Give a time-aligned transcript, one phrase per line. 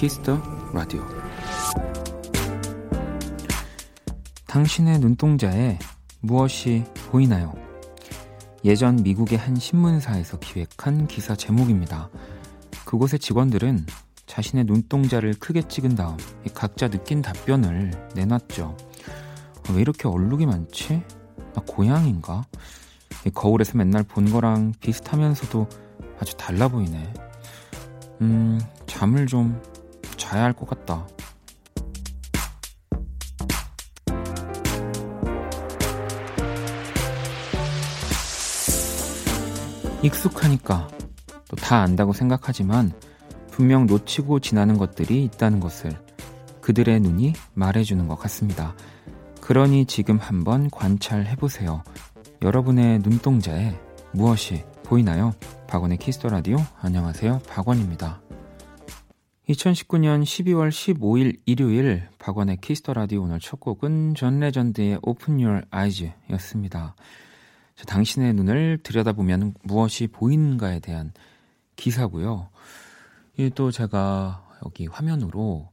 [0.00, 0.40] Kiss the
[0.72, 1.02] Radio
[4.46, 5.78] 당신의 눈동자에
[6.20, 7.52] 무엇이 보이나요?
[8.64, 12.08] 예전 미국의 한 신문사에서 기획한 기사 제목입니다.
[12.86, 13.84] 그곳의 직원들은
[14.24, 16.16] 자신의 눈동자를 크게 찍은 다음
[16.54, 18.78] 각자 느낀 답변을 내놨죠.
[19.74, 21.02] 왜 이렇게 얼룩이 많지?
[21.54, 22.46] 나 고양인가?
[23.34, 25.68] 거울에서 맨날 본 거랑 비슷하면서도
[26.18, 27.12] 아주 달라 보이네.
[28.22, 29.60] 음, 잠을 좀
[30.30, 31.08] 자야 할 것 같다.
[40.02, 40.88] 익숙하니까
[41.48, 42.92] 또 다 안다고 생각하지만
[43.50, 45.90] 분명 놓치고 지나는 것들이 있다는 것을
[46.60, 48.74] 그들의 눈이 말해주는 것 같습니다.
[49.40, 51.82] 그러니 지금 한번 관찰해 보세요.
[52.42, 53.76] 여러분의 눈동자에
[54.12, 55.32] 무엇이 보이나요?
[55.66, 57.40] 박원의 Kiss the Radio 안녕하세요.
[57.48, 58.20] 박원입니다.
[59.50, 65.64] 2019년 12월 15일 일요일 박원의 Kiss the Radio 오늘 첫 곡은 존 레전드의 Open Your
[65.72, 66.94] Eyes 였습니다.
[67.86, 71.12] 당신의 눈을 들여다보면 무엇이 보이는가에 대한
[71.76, 72.50] 기사고요.
[73.54, 75.70] 또 제가 여기 화면으로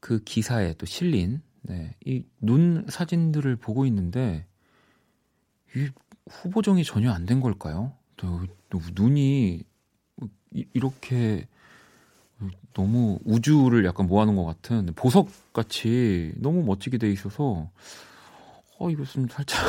[0.00, 4.46] 그 기사에 또 실린 네, 이 눈 사진들을 보고 있는데
[5.76, 5.88] 이
[6.30, 7.92] 후보정이 전혀 안 된 걸까요?
[8.16, 9.62] 또, 또 눈이
[10.72, 11.46] 이렇게
[12.72, 17.70] 너무 우주를 약간 모아놓은 것 같은 보석 같이 너무 멋지게 돼 있어서
[18.78, 19.60] 어 이것은 살짝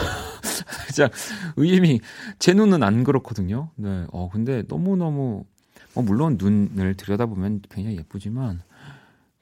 [0.43, 1.11] 살짝
[1.57, 2.01] 의심이
[2.39, 3.69] 제 눈은 안 그렇거든요.
[3.75, 5.45] 네, 어 근데 너무 너무
[5.93, 8.61] 어, 물론 눈을 들여다보면 굉장히 예쁘지만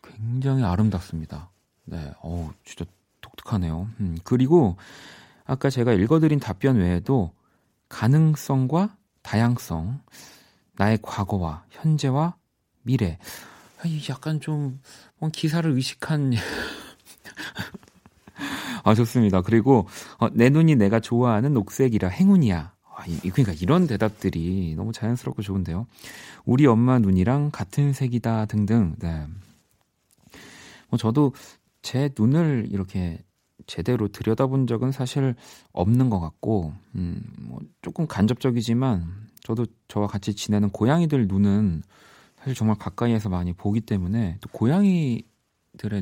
[0.03, 1.49] 굉장히 아름답습니다.
[1.85, 2.85] 네, 어 진짜
[3.21, 3.87] 독특하네요.
[4.01, 4.75] 음, 그리고
[5.45, 7.31] 아까 제가 읽어드린 답변 외에도
[7.89, 10.01] 가능성과 다양성,
[10.75, 12.35] 나의 과거와 현재와
[12.83, 13.17] 미래.
[14.09, 14.79] 약간 좀
[15.31, 16.33] 기사를 의식한
[18.83, 19.41] 아 좋습니다.
[19.41, 19.87] 그리고
[20.19, 22.73] 어, 내 눈이 내가 좋아하는 녹색이라 행운이야.
[22.95, 25.87] 아, 이, 그러니까 이런 대답들이 너무 자연스럽고 좋은데요.
[26.45, 28.95] 우리 엄마 눈이랑 같은 색이다 등등.
[28.99, 29.25] 네.
[30.89, 31.33] 뭐 저도
[31.81, 33.19] 제 눈을 이렇게
[33.65, 35.35] 제대로 들여다본 적은 사실
[35.71, 41.81] 없는 것 같고, 음, 뭐 조금 간접적이지만 저도 저와 같이 지내는 고양이들 눈은
[42.43, 45.23] 사실 정말 가까이에서 많이 보기 때문에 또 고양이들의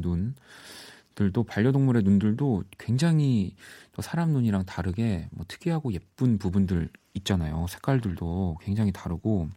[0.02, 3.54] 눈들도 반려동물의 눈들도 굉장히
[3.92, 7.68] 또 사람 눈이랑 다르게 뭐 특이하고 예쁜 부분들 있잖아요.
[7.70, 9.50] 색깔들도 굉장히 다르고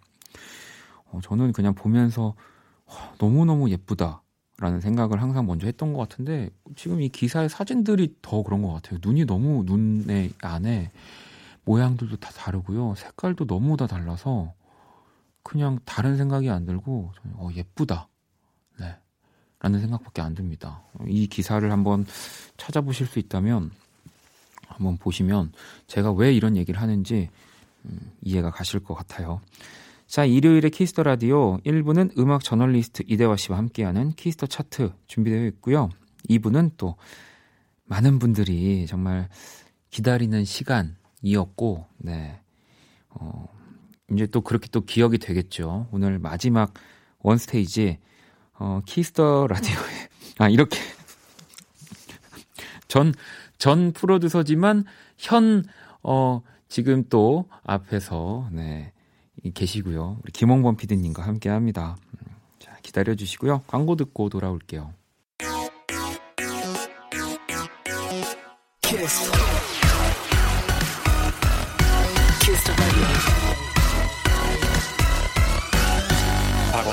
[1.07, 2.35] 어, 저는 그냥 보면서
[2.85, 4.21] 어, 너무너무 예쁘다.
[4.59, 9.01] 라는 생각을 항상 먼저 했던 것 같은데 지금 이 기사의 사진들이 더 그런 것 같아요.
[9.03, 10.93] 눈이 너무 눈의 안에
[11.65, 12.95] 모양들도 다 다르고요.
[12.95, 14.53] 색깔도 너무 다 달라서
[15.45, 18.09] 그냥 다른 생각이 안 들고 어, 예쁘다.
[18.81, 18.97] 네.
[19.61, 20.83] 라는 생각밖에 안 듭니다.
[21.07, 22.05] 이 기사를 한번
[22.57, 23.71] 찾아보실 수 있다면
[24.67, 25.53] 한번 보시면
[25.87, 27.29] 제가 왜 이런 얘기를 하는지
[27.85, 29.41] 음, 이해가 가실 것 같아요.
[30.07, 35.47] 자, 일요일에 Kiss the Radio 1부는 음악 저널리스트 이대화 씨와 함께하는 Kiss the Chart 준비되어
[35.47, 35.91] 있고요.
[36.29, 36.97] 2부는 또
[37.85, 39.29] 많은 분들이 정말
[39.91, 42.41] 기다리는 시간이었고, 네.
[43.11, 43.54] 어,
[44.13, 45.89] 이제 또 그렇게 또 기억이 되겠죠.
[45.91, 46.75] 오늘 마지막
[47.21, 47.99] One Stage,
[48.59, 50.79] 어, Kiss the Radio에, 아, 이렇게.
[52.89, 53.13] 전,
[53.59, 54.85] 전 프로듀서지만,
[55.17, 55.65] 현,
[56.03, 58.93] 어, 지금 또 앞에서, 네.
[59.53, 60.21] 계시고요.
[60.23, 61.97] 우리 김홍범 피디님과 함께 합니다.
[62.15, 63.63] 음, 자, 기다려 주시고요.
[63.67, 64.95] 광고 듣고 돌아올게요.
[68.81, 69.31] 키스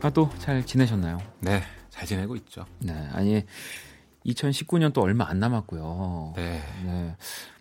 [0.00, 1.18] 아, 또 잘 지내셨나요?
[1.40, 2.64] 네, 잘 지내고 있죠.
[2.80, 3.44] 네, 아니
[4.26, 6.34] 2019년 또 얼마 안 남았고요.
[6.36, 6.62] 네.
[6.84, 7.16] 네.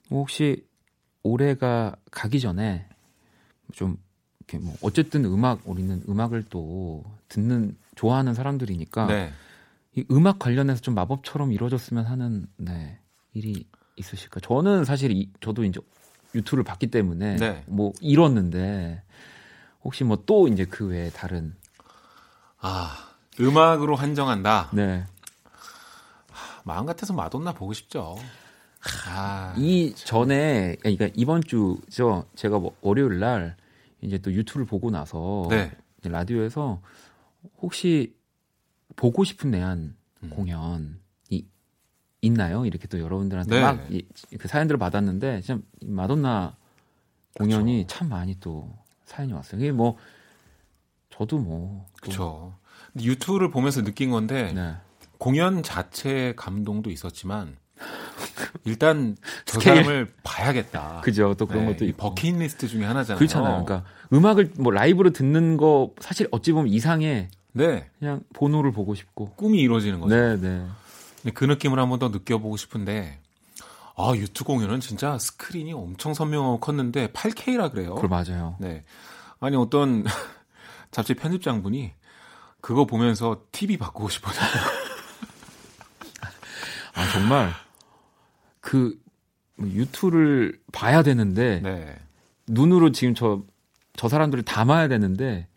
[0.09, 0.65] 뭐 혹시
[1.23, 2.87] 올해가 가기 전에
[3.73, 3.97] 좀
[4.39, 9.31] 이렇게 뭐 어쨌든 음악 우리는 음악을 또 듣는 좋아하는 사람들이니까 네.
[9.95, 12.99] 이 음악 관련해서 좀 마법처럼 이루어졌으면 하는 네
[13.33, 14.39] 일이 있으실까?
[14.41, 15.79] 저는 사실 이, 저도 이제
[16.35, 17.63] 유튜브를 봤기 때문에 네.
[17.65, 19.01] 뭐 이뤘는데
[19.83, 21.55] 혹시 뭐 또 이제 그 외에 다른
[22.59, 24.69] 아, 음악으로 한정한다.
[24.73, 25.05] 네.
[26.63, 28.17] 마음 같아서 마돈나 보고 싶죠.
[29.09, 32.25] 아, 이 전에 그러니까 이번 주죠.
[32.35, 33.55] 제가 뭐 월요일 날
[34.01, 35.71] 이제 또 유튜브를 보고 나서 네.
[36.03, 36.81] 라디오에서
[37.61, 38.15] 혹시
[38.95, 40.29] 보고 싶은 내한 음.
[40.29, 41.47] 공연이
[42.21, 42.65] 있나요?
[42.65, 43.61] 이렇게 또 여러분들한테 네.
[43.61, 46.57] 막그 사연들을 받았는데 참이 마돈나
[47.35, 48.73] 공연이 참 많이 또
[49.05, 49.61] 사연이 왔어요.
[49.61, 49.97] 이게 뭐
[51.17, 52.53] 저도 뭐 또- 그렇죠.
[52.99, 54.75] 유튜브를 보면서 느낀 건데 네.
[55.17, 57.57] 공연 자체의 감동도 있었지만
[58.65, 59.15] 일단
[59.45, 59.83] 저 스케일.
[59.83, 61.01] 사람을 봐야겠다.
[61.03, 61.33] 그죠.
[61.37, 61.97] 또 그런 네, 것도 이 있고.
[62.09, 63.17] 버킷리스트 중에 하나잖아요.
[63.19, 63.65] 그렇잖아요.
[63.65, 67.29] 그러니까 음악을 뭐 라이브로 듣는 거 사실 어찌 보면 이상해.
[67.53, 69.31] 네, 그냥 보노를 보고 싶고.
[69.35, 70.15] 꿈이 이루어지는 거죠.
[70.15, 70.65] 네, 네.
[71.21, 73.19] 근데 그 느낌을 한번 더 느껴보고 싶은데
[73.95, 77.95] 아 U2 공연은 진짜 스크린이 엄청 선명하고 컸는데 8K라 그래요.
[77.95, 78.55] 그걸 맞아요.
[78.59, 78.83] 네.
[79.39, 80.03] 아니 어떤
[80.91, 81.91] 잡지 편집장분이
[82.61, 84.33] 그거 보면서 TV 바꾸고 싶어요.
[86.93, 87.51] 아 정말
[88.59, 88.99] 그
[89.59, 91.95] 유튜브를 봐야 되는데 네.
[92.47, 93.43] 눈으로 지금 저
[93.99, 95.47] 저 사람들을 담아야 되는데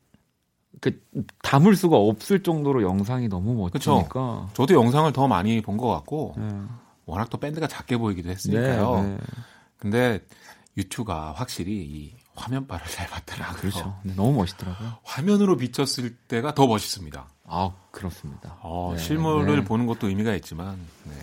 [0.81, 0.99] 그
[1.43, 4.49] 담을 수가 없을 정도로 영상이 너무 멋지니까.
[4.55, 6.49] 저도 영상을 더 많이 본 것 같고 네.
[7.05, 9.03] 워낙 또 밴드가 작게 보이기도 했으니까요.
[9.03, 9.19] 네, 네.
[9.77, 10.21] 근데
[10.79, 13.57] 유튜브가 확실히 이 화면빨을 잘 받더라고요.
[13.57, 13.97] 아, 그렇죠.
[14.03, 14.95] 네, 너무 멋있더라고요.
[15.03, 17.27] 화면으로 비쳤을 때가 더 멋있습니다.
[17.45, 18.57] 아, 그렇습니다.
[18.63, 19.65] 어, 네, 실물을 네.
[19.65, 21.15] 보는 것도 의미가 있지만 네.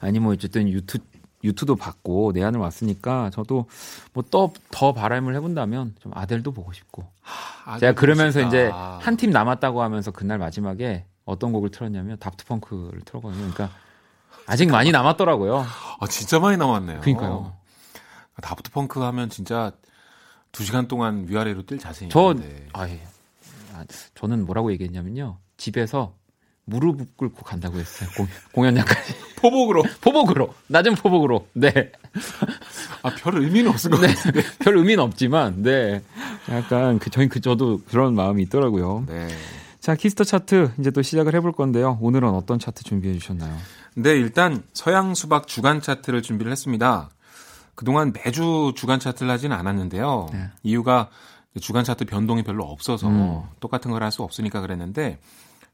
[0.00, 0.98] 아니 뭐 어쨌든 유튜
[1.44, 3.66] 유튜도 받고 내한을 왔으니까 저도
[4.12, 7.04] 뭐 또 더 바람을 해본다면 좀 아델도 보고 싶고
[7.64, 8.48] 아, 제가 그러면서 멋있다.
[8.48, 13.38] 이제 한 팀 남았다고 하면서 그날 마지막에 어떤 곡을 틀었냐면 다프트 펑크를 틀었거든요.
[13.52, 13.70] 그러니까
[14.46, 15.64] 아직 많이 남았더라고요.
[16.00, 17.00] 아, 진짜 많이 남았네요.
[17.00, 17.56] 그러니까요.
[18.42, 19.70] 다프트 펑크 하면 진짜
[20.52, 22.66] 두 시간 동안 위아래로 뛸저 있는데.
[22.74, 23.00] 아, 예.
[23.74, 23.84] 아,
[24.14, 25.38] 저는 뭐라고 얘기했냐면요.
[25.56, 26.14] 집에서
[26.64, 28.08] 무릎 꿇고 간다고 했어요.
[28.16, 31.48] 공, 공연장까지 포복으로 포복으로 낮은 포복으로.
[31.54, 31.72] 네.
[33.02, 34.08] 아, 별 의미는 없을 것 네.
[34.08, 34.42] 같은데.
[34.60, 36.02] 별 의미는 없지만 네.
[36.50, 39.06] 약간 그 저희 그 저도 그런 마음이 있더라고요.
[39.08, 39.28] 네.
[39.80, 41.98] 자, Kiss the Chart 이제 또 시작을 해볼 건데요.
[42.00, 43.56] 오늘은 어떤 차트 준비해 주셨나요?
[43.94, 47.10] 네, 일단 서양 수박 주간 차트를 준비를 했습니다.
[47.74, 50.28] 그동안 매주 주간 차트를 하지는 않았는데요.
[50.32, 50.50] 네.
[50.62, 51.08] 이유가
[51.60, 53.42] 주간 차트 변동이 별로 없어서 음.
[53.60, 55.18] 똑같은 걸 할 수 없으니까 그랬는데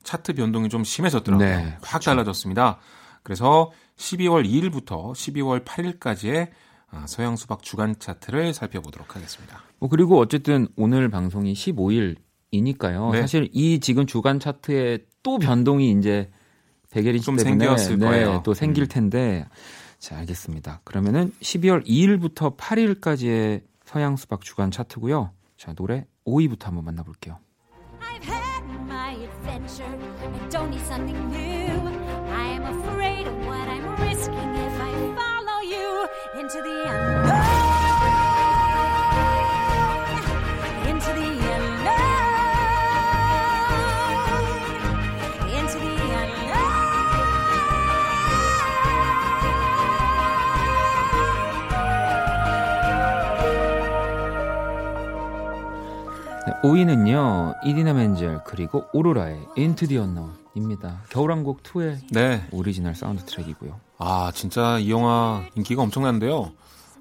[0.05, 1.47] 차트 변동이 좀 심해졌더라고요.
[1.49, 2.79] 네, 확 달라졌습니다.
[3.23, 6.49] 그래서 12월 2일부터 12월 8일까지의
[6.91, 9.61] 아, 서양 수박 주간 차트를 살펴보도록 하겠습니다.
[9.79, 13.13] 뭐 그리고 어쨌든 오늘 방송이 15일이니까요.
[13.13, 13.21] 네.
[13.21, 16.31] 사실 이 지금 주간 차트에 또 변동이 이제
[16.91, 18.43] 백예린 씨좀 때문에 생겼을 네, 거예요.
[18.45, 18.89] 또 생길 음.
[18.89, 19.47] 텐데
[19.99, 20.81] 자 알겠습니다.
[20.85, 25.33] 그러면은 12월 2일부터 8일까지의 서양 수박 주간 차트고요.
[25.57, 27.39] 자 노래 5위부터 한번 만나볼게요.
[28.01, 29.99] I've had my adventure.
[30.21, 31.89] I don't need something new.
[32.31, 36.09] I am afraid of what I'm risking if I follow you
[36.39, 37.38] into the unknown.
[56.63, 61.03] 5위는요 이디나 멘젤 그리고 오로라의 Into the Unknown입니다.
[61.11, 62.47] 겨울왕국 2의 네.
[62.51, 63.79] 오리지널 사운드 트랙이고요.
[63.99, 66.53] 아, 진짜 이 영화 인기가 엄청난데요.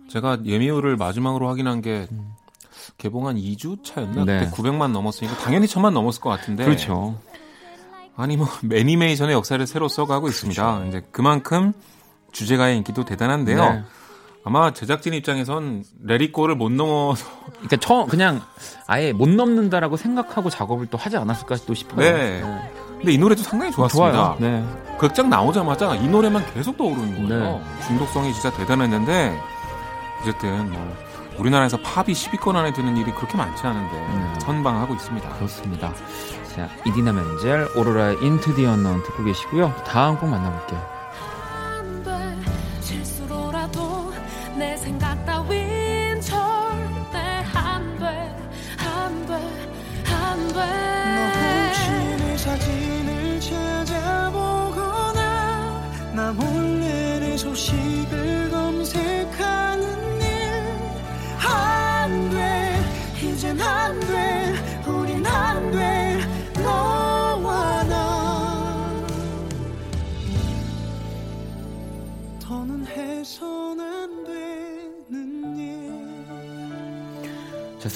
[0.09, 2.07] 제가 예매율을 마지막으로 확인한 게
[2.97, 4.25] 개봉한 2주 차였나?
[4.25, 4.39] 네.
[4.39, 6.63] 그때 900만 넘었으니까 당연히 1000만 넘었을 것 같은데.
[6.63, 7.19] 그렇죠.
[8.15, 10.85] 아니 뭐 애니메이션의 역사를 새로 써가고 있습니다.
[10.85, 11.73] 이제 그만큼
[12.31, 13.57] 주제가의 인기도 대단한데요.
[13.57, 13.83] 네.
[14.43, 18.41] 아마 제작진 입장에선 Let It Go를 못 넘어서 그러니까 처음 그냥
[18.87, 21.97] 아예 못 넘는다라고 생각하고 작업을 또 하지 않았을까 또 싶어요.
[21.99, 22.41] 네.
[22.97, 24.11] 근데 이 노래도 상당히 좋았습니다.
[24.11, 24.37] 좋아요.
[24.39, 24.65] 네.
[24.97, 27.57] 극장 나오자마자 이 노래만 계속 떠오르는 거예요.
[27.59, 27.87] 네.
[27.87, 29.39] 중독성이 진짜 대단했는데
[30.21, 30.95] 어쨌든 뭐
[31.37, 34.39] 우리나라에서 팝이 10위권 안에 드는 일이 그렇게 많지 않은데 네.
[34.39, 35.29] 선방하고 있습니다.
[35.29, 35.93] 그렇습니다.
[36.55, 39.75] 자, 이디나 멘젤, the Unknown 듣고 계시고요.
[39.85, 40.96] 다음 곡 만나볼게요.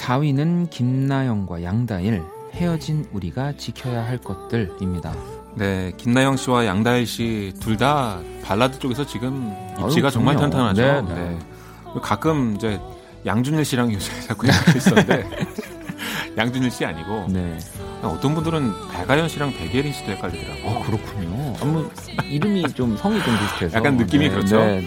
[0.02, 5.14] 4위는 김나영과 양다일 헤어진 우리가 지켜야 할 것들입니다.
[5.56, 10.36] 네, 김나영 씨와 양다일 씨 둘 다 발라드 쪽에서 지금 입지가 아유, 정말.
[10.38, 10.82] 탄탄하죠.
[10.82, 11.40] 네, 네, 네.
[12.02, 12.80] 가끔 이제
[13.26, 15.30] 양준일 씨랑 요새 자꾸 얘기했었는데
[16.38, 17.58] 양준일 씨 아니고 네.
[18.02, 20.66] 어떤 분들은 배가연 씨랑 백예린 씨도 헷갈리더라고요.
[20.66, 21.54] 어, 그렇군요.
[21.62, 21.92] 아, 뭐,
[22.26, 23.78] 이름이 좀 성이 좀 비슷해서.
[23.78, 24.58] 약간 느낌이 네, 그렇죠?
[24.58, 24.82] 네,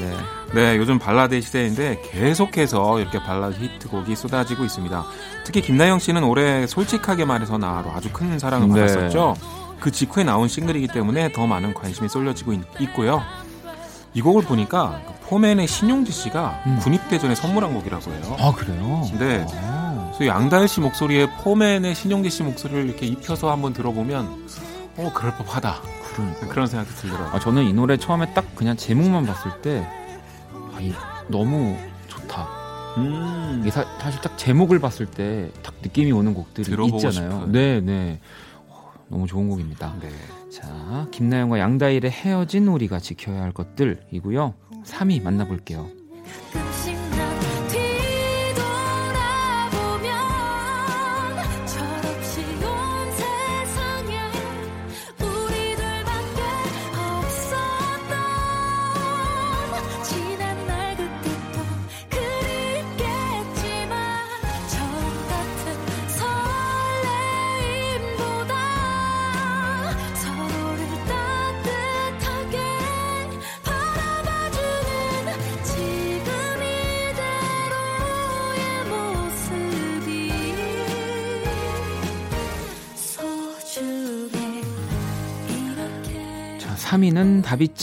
[0.54, 0.72] 네.
[0.72, 5.04] 네, 요즘 발라드의 시대인데 계속해서 이렇게 발라드 히트곡이 쏟아지고 있습니다.
[5.44, 8.80] 특히 김나영 씨는 올해 솔직하게 말해서 나로 아주 큰 사랑을 네.
[8.80, 9.36] 받았었죠.
[9.80, 13.20] 그 직후에 나온 싱글이기 때문에 더 많은 관심이 쏠려지고 있, 고요이
[14.22, 16.78] 곡을 보니까 그 포맨의 신용지 씨가 음.
[16.80, 18.36] 군입대전에 선물한 곡이라고 해요.
[18.38, 19.02] 아, 그래요?
[19.18, 19.44] 네.
[19.56, 24.46] 아, 그래서 양다일 씨 목소리에 포맨의 신용지 씨 목소리를 이렇게 입혀서 한번 들어보면
[24.96, 25.80] 어 그럴 법하다
[26.14, 26.46] 그러니까.
[26.48, 27.30] 그런 생각이 들더라고요.
[27.32, 30.03] 아, 저는 이 노래 처음에 딱 그냥 제목만 봤을 때, 아,
[30.88, 30.92] 이,
[31.28, 31.76] 너무
[32.08, 32.48] 좋다.
[32.98, 33.58] 음.
[33.62, 37.30] 이게 사, 사실 딱 제목을 봤을 때 딱 느낌이 오는 곡들이 있잖아요.
[37.30, 37.52] 싶은.
[37.52, 38.20] 네, 네.
[38.68, 39.96] 어, 너무 좋은 곡입니다.
[40.00, 40.10] 네.
[40.50, 44.54] 자, 김나영과 양다일의 헤어진 우리가 지켜야 할 것들이고요.
[44.84, 45.88] 3위 만나볼게요.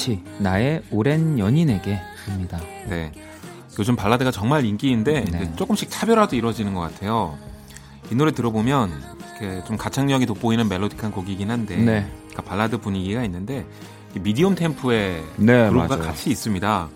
[0.01, 2.59] 3위는 다비치, 나의 오랜 연인에게입니다.
[2.89, 3.11] 네.
[3.79, 5.55] 요즘 발라드가 정말 인기인데 네.
[5.55, 7.37] 조금씩 차별화도 이루어지는 것 같아요.
[8.11, 8.91] 이 노래 들어보면
[9.65, 12.11] 좀 가창력이 돋보이는 멜로디한 곡이긴 한데 네.
[12.29, 13.65] 그러니까 발라드 분위기가 있는데
[14.15, 16.07] 이 미디엄 템포의 네, 그루브가 맞아요.
[16.07, 16.89] 같이 있습니다.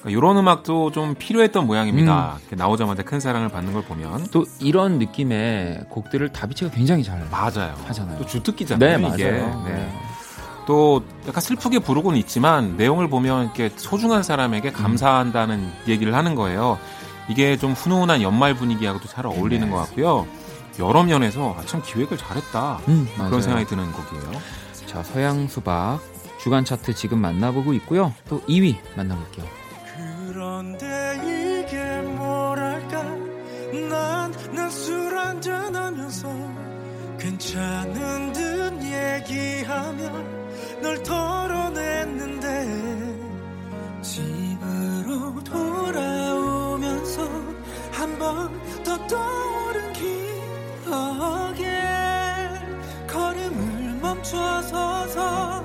[0.00, 2.38] 그러니까 이런 음악도 좀 필요했던 모양입니다.
[2.52, 2.56] 음.
[2.56, 7.74] 나오자마자 큰 사랑을 받는 걸 보면 또 이런 느낌의 곡들을 다비치가 굉장히 잘 맞아요.
[7.86, 8.18] 하잖아요.
[8.18, 8.98] 또 주특기잖아요.
[8.98, 9.30] 네, 이게.
[9.30, 9.64] 맞아요.
[9.66, 9.92] 네.
[10.64, 10.66] 네.
[10.66, 16.78] 또 약간 슬프게 부르고는 있지만 내용을 보면 이렇게 소중한 사람에게 감사한다는 얘기를 하는 거예요.
[17.28, 19.72] 이게 좀 훈훈한 연말 분위기하고도 잘 어울리는 네.
[19.72, 20.26] 것 같고요.
[20.78, 23.30] 여러 면에서 아, 참 기획을 잘했다 음, 맞아요.
[23.30, 24.40] 그런 생각이 드는 곡이에요.
[24.86, 26.00] 자, 서양 수박
[26.38, 28.12] 주간 차트 지금 만나보고 있고요.
[28.28, 29.46] 또 2위 만나볼게요.
[30.28, 33.02] 그런데 이게 뭐랄까
[33.72, 36.28] 난난 술 한잔 하면서
[37.18, 40.43] 괜찮은 듯 얘기하며
[40.84, 42.46] 널 털어냈는데
[44.02, 47.22] 집으로 돌아오면서
[47.92, 48.52] 한 번
[48.84, 51.64] 더 떠오른 기억에
[53.08, 55.64] 걸음을 멈춰서서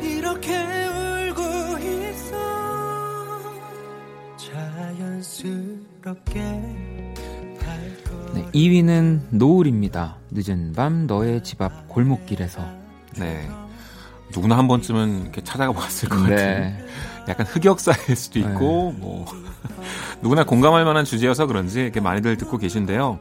[0.00, 2.36] 이렇게 울고 있어
[4.36, 6.32] 자연스럽게
[7.60, 10.16] 발걸음 네, 2위는 노을입니다.
[10.32, 12.60] 늦은 밤 너의 집 앞 골목길에서.
[13.18, 13.48] 네.
[14.34, 16.84] 누구나 한 번쯤은 이렇게 찾아가 봤을 것 같은 네.
[17.28, 19.26] 약간 흑역사일 수도 있고 뭐
[20.22, 23.18] 누구나 공감할 만한 주제여서 그런지 이렇게 많이들 듣고 계신데요.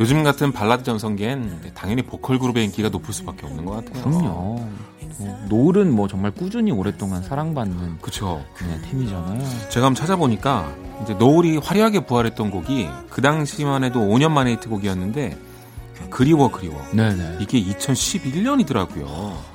[0.00, 4.02] 요즘 같은 발라드 전성기엔 당연히 보컬 그룹의 인기가 높을 수밖에 없는 것 같아요.
[4.02, 4.28] 그럼요.
[4.28, 8.42] 어, 노을은 뭐 정말 꾸준히 오랫동안 사랑받는 그렇죠.
[8.62, 9.68] 네, 팀이잖아요.
[9.68, 15.36] 제가 한번 찾아보니까 이제 노을이 화려하게 부활했던 곡이 그 당시만 해도 5년 만의 히트곡이었는데
[16.08, 17.36] 그리워 그리워 네네.
[17.40, 19.49] 이게 2011년이더라고요.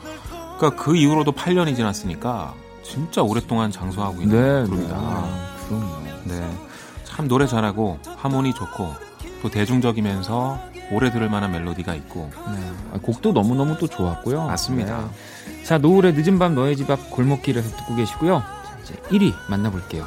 [0.57, 4.95] 그러니까 그 이후로도 8년이 지났으니까 진짜 오랫동안 장수하고 있는 네, 그룹이다.
[4.97, 5.67] 네.
[5.67, 6.05] 그럼요.
[6.25, 6.57] 네.
[7.03, 8.93] 참 노래 잘하고 하모니 좋고
[9.41, 10.59] 또 대중적이면서
[10.91, 12.71] 오래 들을 만한 멜로디가 있고 네.
[12.93, 14.45] 아, 곡도 너무너무 또 좋았고요.
[14.45, 15.09] 맞습니다.
[15.47, 15.63] 네.
[15.63, 18.43] 자, 노을의 늦은 밤 너의 집 앞 골목길에서 듣고 계시고요.
[18.63, 20.05] 자, 이제 1위 만나볼게요.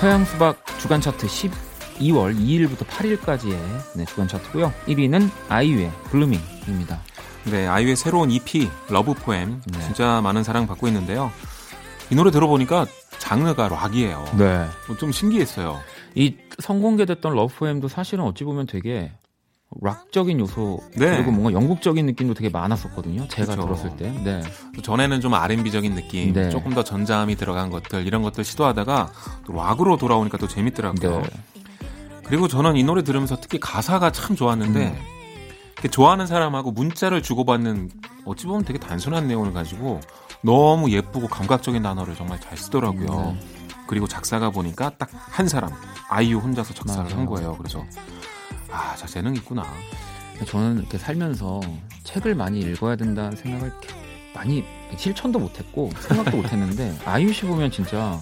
[0.00, 3.58] 서양 수박 주간 차트 12월 2일부터 8일까지의
[3.96, 4.72] 네, 주간 차트고요.
[4.86, 7.02] 1위는 아이유의 Blueming입니다.
[7.50, 9.80] 네, 아이유의 새로운 EP Love poem 네.
[9.80, 11.30] 진짜 많은 사랑 받고 있는데요.
[12.10, 12.86] 이 노래 들어보니까
[13.18, 14.24] 장르가 락이에요.
[14.38, 14.66] 네.
[14.98, 15.78] 좀 신기했어요.
[16.14, 19.12] 이 선공개됐던 Love poem도 사실은 어찌 보면 되게
[19.80, 21.16] 락적인 요소 네.
[21.16, 23.28] 그리고 뭔가 영국적인 느낌도 되게 많았었거든요.
[23.28, 23.62] 제가 그쵸.
[23.66, 24.10] 들었을 때.
[24.24, 24.42] 네.
[24.82, 26.50] 전에는 좀 R&B적인 느낌, 네.
[26.50, 29.12] 조금 더 전자음이 들어간 것들 이런 것들 시도하다가
[29.46, 31.20] 또 락으로 돌아오니까 또 재밌더라고요.
[31.22, 31.28] 네.
[32.24, 35.88] 그리고 저는 이 노래 들으면서 특히 가사가 참 좋았는데 음.
[35.90, 37.90] 좋아하는 사람하고 문자를 주고받는
[38.26, 40.00] 어찌 보면 되게 단순한 내용을 가지고
[40.42, 43.32] 너무 예쁘고 감각적인 단어를 정말 잘 쓰더라고요.
[43.38, 43.40] 네.
[43.86, 45.70] 그리고 작사가 보니까 딱 한 사람
[46.10, 47.16] 아이유 혼자서 작사를 맞아요.
[47.16, 47.56] 한 거예요.
[47.56, 47.84] 그래서
[48.72, 49.64] 아, 자 재능 있구나.
[50.46, 51.60] 저는 이렇게 살면서
[52.04, 53.72] 책을 많이 읽어야 된다는 생각을
[54.34, 54.64] 많이
[54.96, 58.18] 실천도 못했고 생각도 못했는데 아이유 씨 보면 진짜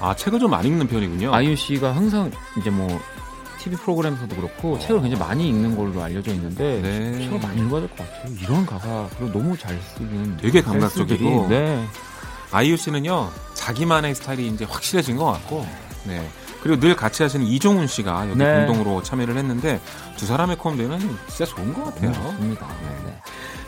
[0.00, 1.32] 아 책을 좀 많이 읽는 편이군요.
[1.32, 3.00] 아이유 씨가 항상 이제 뭐
[3.60, 7.18] TV 프로그램에서도 그렇고 책을 굉장히 많이 읽는 걸로 알려져 있는데 네.
[7.24, 8.34] 책을 많이 읽어야 될 것 같아요.
[8.42, 11.48] 이런 가사 그리고 너무 잘 쓰는 되게 감각적이고.
[11.48, 11.84] 네.
[12.50, 15.66] 아이유 씨는요 자기만의 스타일이 이제 확실해진 것 같고
[16.04, 16.26] 네
[16.62, 18.66] 그리고 늘 같이 하시는 이종훈 씨가 여기 네.
[18.66, 19.80] 공동으로 참여를 했는데
[20.16, 20.98] 두 사람의 콤비는
[21.28, 22.12] 진짜 좋은 것 같아요.
[22.12, 22.66] 좋습니다.
[23.04, 23.20] 네.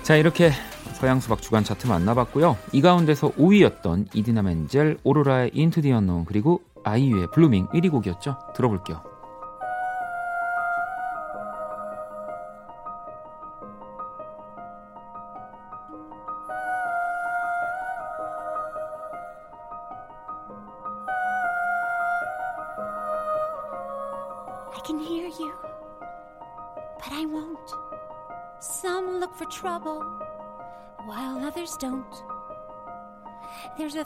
[0.03, 0.53] 자 이렇게
[0.95, 2.57] 서양 수박 주간 차트 만나봤고요.
[2.73, 8.39] 이 가운데서 5위였던 이디나 멘젤, 오로라의 Into the Unknown 그리고 아이유의 Blueming 1위 곡이었죠.
[8.55, 9.10] 들어볼게요.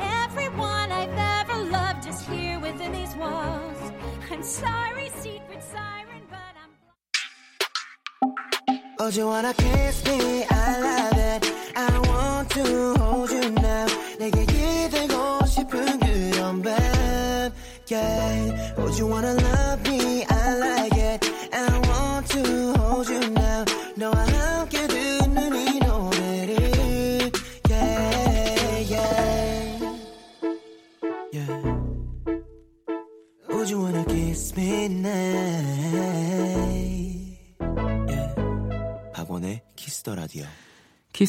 [0.00, 3.80] Everyone I've ever loved is here within these walls.
[4.30, 6.72] I'm sorry, secret siren, but I'm.
[8.98, 10.44] Oh, do you wanna kiss me?
[10.50, 11.52] I love it.
[11.76, 13.86] I want to hold you now.
[14.18, 17.52] 내게 기대고 싶은 그런 밤.
[17.88, 18.74] Yeah.
[18.78, 20.05] Oh, do you wanna love me?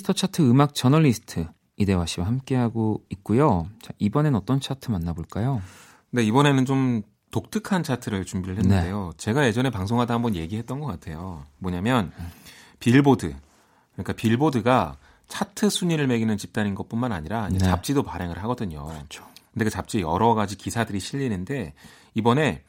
[0.08, 3.68] Kiss the Chart 음악 저널리스트 이대화 씨와 함께하고 있고요.
[3.82, 5.60] 자, 이번엔 어떤 차트 만나볼까요?
[6.10, 8.62] 네 이번에는 좀 독특한 차트를 준비를 네.
[8.62, 9.12] 했는데요.
[9.18, 11.44] 제가 예전에 방송하다 한번 얘기했던 것 같아요.
[11.58, 12.10] 뭐냐면
[12.80, 13.34] 빌보드
[13.92, 14.96] 그러니까 빌보드가
[15.28, 17.58] 차트 순위를 매기는 집단인 것뿐만 아니라 네.
[17.58, 18.86] 잡지도 발행을 하거든요.
[18.86, 19.26] 그렇죠.
[19.52, 21.74] 근데 그 잡지에 여러 가지 기사들이 실리는데
[22.14, 22.62] 이번에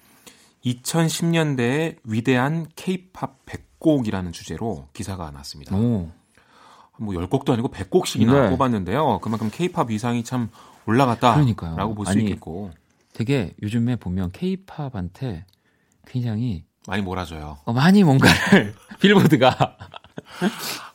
[0.65, 5.75] 2010년대의 위대한 케이팝 100곡이라는 주제로 기사가 났습니다.
[5.75, 6.12] 오,
[7.00, 8.50] 뭐 10곡도 아니고 100곡씩이나 네.
[8.50, 9.20] 뽑았는데요.
[9.22, 10.50] 그만큼 케이팝 위상이 참
[10.86, 11.96] 올라갔다라고 그러니까요.
[11.96, 12.72] 볼수 있겠고
[13.14, 15.46] 되게 요즘에 보면 케이팝한테
[16.08, 17.58] 굉장히 많이 몰아줘요.
[17.66, 19.78] 어, 많이 뭔가를 빌보드가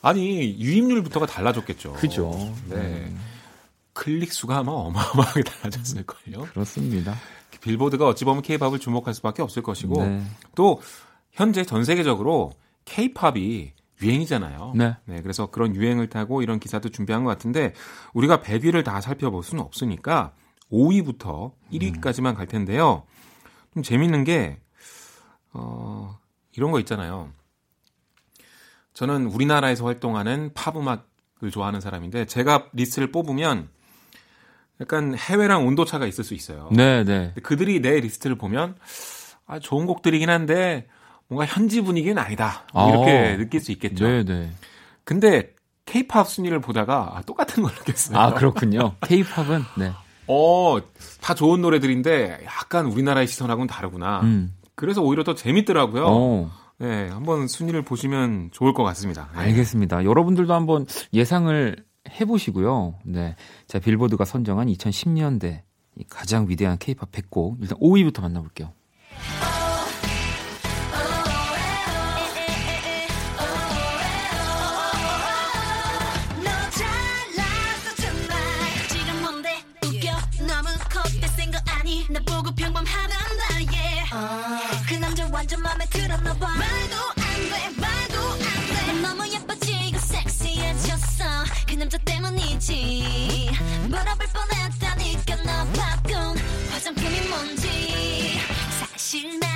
[0.03, 1.95] 아니 유입률부터가 달라졌겠죠.
[1.95, 2.53] 그죠.
[2.69, 3.13] 네.
[3.93, 6.43] 클릭 수가 아마 어마어마하게 달라졌을 걸요.
[6.47, 7.15] 그렇습니다.
[7.61, 10.23] 빌보드가 어찌 보면 케이팝을 주목할 수밖에 없을 것이고 네.
[10.55, 10.81] 또
[11.33, 12.53] 현재 전 세계적으로
[12.85, 13.73] 케이팝이
[14.05, 14.73] 유행이잖아요.
[15.07, 15.23] 네.
[15.23, 17.73] 그래서 그런 유행을 타고 이런 기사도 준비한 것 같은데
[18.13, 20.33] 우리가 100위를 다 살펴볼 수는 없으니까
[20.71, 23.05] 5위부터 1위까지만 갈 텐데요.
[23.73, 24.61] 좀 재밌는 게
[25.53, 26.19] 어,
[26.57, 27.33] 이런 거 있잖아요.
[28.93, 33.69] 저는 우리나라에서 활동하는 팝 음악을 좋아하는 사람인데 제가 리스트를 뽑으면
[34.81, 36.69] 약간 해외랑 온도 차가 있을 수 있어요.
[36.73, 37.33] 네, 네.
[37.43, 38.77] 그들이 내 리스트를 보면
[39.47, 40.89] 아, 좋은 곡들이긴 한데
[41.29, 42.65] 뭔가 현지 분위기는 아니다.
[42.73, 43.37] 뭐 이렇게 아.
[43.37, 44.07] 느낄 수 있겠죠.
[44.07, 44.51] 네, 네.
[45.05, 45.55] 근데
[45.87, 48.19] 케이팝 순위를 보다가 아, 똑같은 걸 느꼈어요.
[48.19, 48.95] 아, 그렇군요.
[49.03, 49.93] 케이팝은 네.
[50.27, 50.79] 어,
[51.21, 54.21] 다 좋은 노래들인데 약간 우리나라의 시선하고는 다르구나.
[54.21, 54.55] 음.
[54.75, 56.07] 그래서 오히려 더 재밌더라고요.
[56.07, 59.29] 어, 네, 한번 순위를 보시면 좋을 것 같습니다.
[59.35, 59.41] 네.
[59.41, 60.05] 알겠습니다.
[60.05, 61.77] 여러분들도 한번 예상을
[62.21, 62.99] 해보시고요.
[63.05, 63.37] 네.
[63.67, 65.63] 자, 빌보드가 선정한 2010년대
[66.09, 67.59] 가장 위대한 케이팝 100곡.
[67.61, 68.73] 일단 5위부터 만나볼게요.
[92.65, 93.51] 건지
[93.89, 96.15] 물어볼 뻔했다니까 나 바꾼
[96.71, 98.39] 화장품이 뭔지
[98.81, 99.47] 사실 나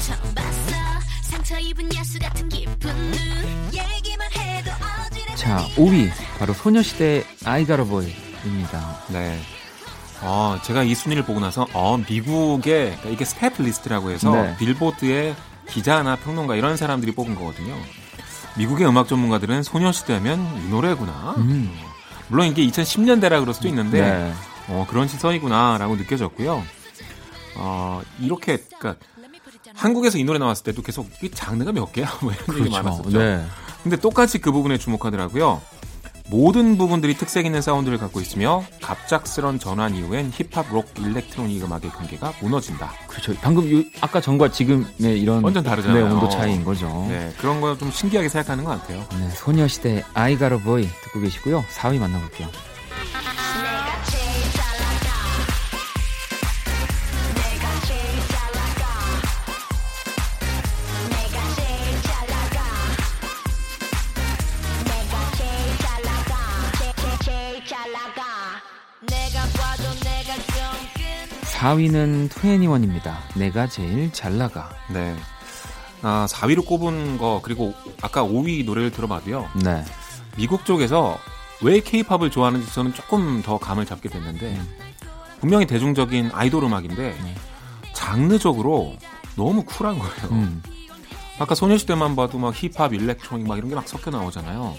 [0.00, 0.72] 처음 봤어
[1.22, 9.40] 상처 입은 야수 같은 깊은 눈 얘기만 해도 어지러워 자 5위 바로 소녀시대 아이가로보이입니다 네
[10.20, 14.56] 어, 제가 이 순위를 보고 나서 어, 미국의 그러니까 이게 staff list라고 해서 네.
[14.58, 15.34] 빌보드의
[15.68, 17.76] 기자나 평론가 이런 사람들이 뽑은 거거든요.
[18.56, 21.34] 미국의 음악 전문가들은 소녀시대면 이 노래구나.
[21.36, 21.87] 음.
[22.28, 24.32] 물론 이게 2010년대라 그럴 수도 있는데 네.
[24.68, 26.62] 어, 그런 시선이구나라고 느껴졌고요.
[27.56, 29.04] 어, 이렇게 그러니까
[29.74, 32.12] 한국에서 이 노래 나왔을 때도 계속 이 장르가 몇 개야?
[32.22, 33.18] 뭐 이런 얘기 많았었죠.
[33.18, 33.44] 네.
[33.82, 35.60] 근데 똑같이 그 부분에 주목하더라고요.
[36.30, 42.34] 모든 부분들이 특색 있는 사운드를 갖고 있으며 갑작스런 전환 이후엔 힙합, 록, 일렉트로닉 음악의 경계가
[42.40, 42.92] 무너진다.
[43.06, 43.34] 그렇죠.
[43.40, 46.06] 방금 요, 아까 전과 지금의 이런 완전 다르잖아요.
[46.06, 47.06] 네, 온도 차이인 거죠.
[47.08, 49.04] 네, 그런 거 좀 신기하게 생각하는 것 같아요.
[49.18, 51.64] 네, 소녀시대 아이가로보이 듣고 계시고요.
[51.74, 52.48] 4위 만나볼게요.
[71.58, 73.16] 4위는 21입니다.
[73.34, 74.70] 내가 제일 잘 나가.
[74.88, 75.16] 네.
[76.02, 79.48] 아, 4위로 꼽은 거 그리고 아까 5위 노래를 들어봐도요.
[79.64, 79.84] 네.
[80.36, 81.18] 미국 쪽에서
[81.60, 84.68] 왜 케이팝을 좋아하는지 저는 조금 더 감을 잡게 됐는데 음.
[85.40, 87.34] 분명히 대중적인 아이돌 음악인데 네.
[87.92, 88.94] 장르적으로
[89.34, 90.14] 너무 쿨한 거예요.
[90.30, 90.62] 음.
[91.40, 94.76] 아까 소녀시대만 봐도 막 힙합, 일렉트로닉 막 이런 게 막 섞여 나오잖아요.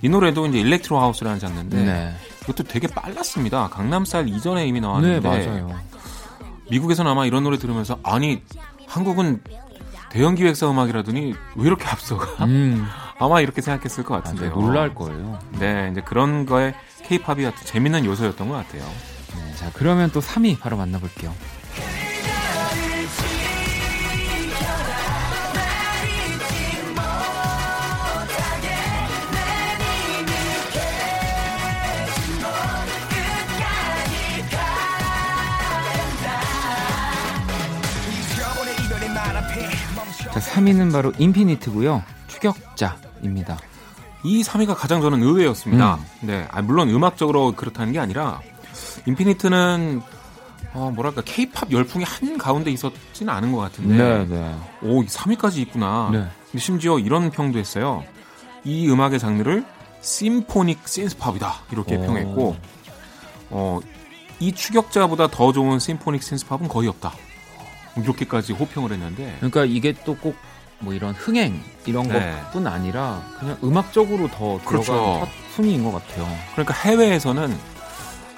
[0.00, 2.14] 이 노래도 이제 일렉트로 하우스라는 장르인데 네.
[2.42, 3.68] 이것도 되게 빨랐습니다.
[3.68, 5.78] 강남스타일 이전에 이미 네, 나왔는데 맞아요.
[6.72, 8.42] 미국에서는 아마 이런 노래 들으면서 아니
[8.86, 9.42] 한국은
[10.08, 12.44] 대형 기획사 음악이라더니 왜 이렇게 앞서가?
[12.46, 12.86] 음.
[13.18, 14.22] 아마 이렇게 생각했을 것 맞아요.
[14.24, 14.50] 같은데 요.
[14.54, 15.38] 놀랄 거예요.
[15.58, 18.82] 네, 이제 그런 거에 케이팝이 아주 재밌는 요소였던 것 같아요.
[18.82, 21.32] 네, 자, 그러면 또 3위 바로 만나볼게요.
[40.62, 42.02] 3위는 바로 인피니트고요.
[42.28, 43.58] 추격자입니다.
[44.24, 45.96] 이 3위가 가장 저는 의외였습니다.
[45.96, 46.04] 음.
[46.20, 48.40] 네, 아, 물론 음악적으로 그렇다는 게 아니라
[49.06, 50.00] 인피니트는
[50.74, 54.54] 어, 뭐랄까 케이팝 열풍이 한 가운데 있었지는 않은 것 같은데 네.
[54.82, 56.10] 오 3위까지 있구나.
[56.12, 56.18] 네.
[56.50, 58.04] 근데 심지어 이런 평도 했어요.
[58.64, 59.64] 이 음악의 장르를
[60.00, 62.00] 심포닉 신스팝이다 이렇게 오.
[62.02, 62.56] 평했고
[63.50, 63.80] 어,
[64.38, 67.12] 이 추격자보다 더 좋은 심포닉 신스팝은 거의 없다.
[67.96, 70.36] 이렇게까지 호평을 했는데 그러니까 이게 또 꼭
[70.82, 72.36] 뭐 이런 흥행 이런 네.
[72.44, 74.92] 것뿐 아니라 그냥 음악적으로 더 그렇죠.
[74.92, 76.28] 들어간 첫 순위인 것 같아요.
[76.52, 77.56] 그러니까 해외에서는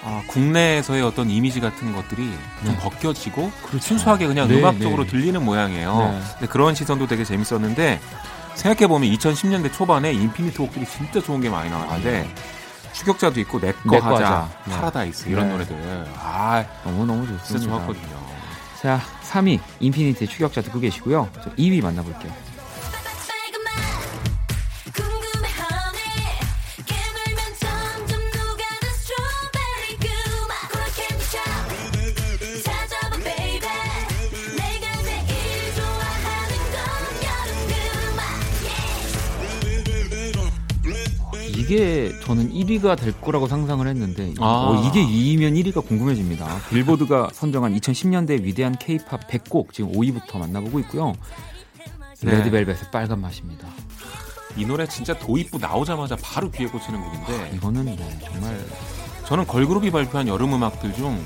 [0.07, 2.31] 아, 국내에서의 어떤 이미지 같은 것들이
[2.65, 2.79] 좀 네.
[2.79, 5.11] 벗겨지고 순수하게 그냥 네, 음악적으로 네.
[5.11, 5.97] 들리는 모양이에요.
[5.99, 6.21] 네.
[6.33, 8.01] 근데 그런 시선도 되게 재밌었는데
[8.55, 12.29] 생각해보면 2010년대 초반에 인피니트 곡들이 진짜 좋은 게 많이 나왔는데
[12.93, 14.49] 추격자도 있고 내꺼 하자, 하자.
[14.67, 14.75] 네.
[14.75, 15.53] 파라다이스 이런 네.
[15.53, 17.47] 노래들 아 너무 너무 좋습니다.
[17.47, 18.25] 진짜 좋았거든요.
[18.83, 19.01] 자,
[19.35, 21.29] 3위 인피니트의 추격자 듣고 계시고요.
[21.43, 22.33] 저 2위 만나볼게요.
[41.65, 44.45] 이게 저는 1위가 될 거라고 상상을 했는데 아.
[44.45, 46.61] 어, 이게 2위면 1위가 궁금해집니다.
[46.69, 51.15] 빌보드가 선정한 2010년대 위대한 K-팝 100곡 지금 5위부터 만나보고 있고요.
[52.21, 52.33] 네.
[52.33, 53.67] 레드벨벳의 빨간 맛입니다.
[54.57, 58.65] 이 노래 진짜 도입부 나오자마자 바로 귀에 꽂히는 곡인데 이거는 네, 정말
[59.27, 61.19] 저는 걸그룹이 발표한 여름 음악들 중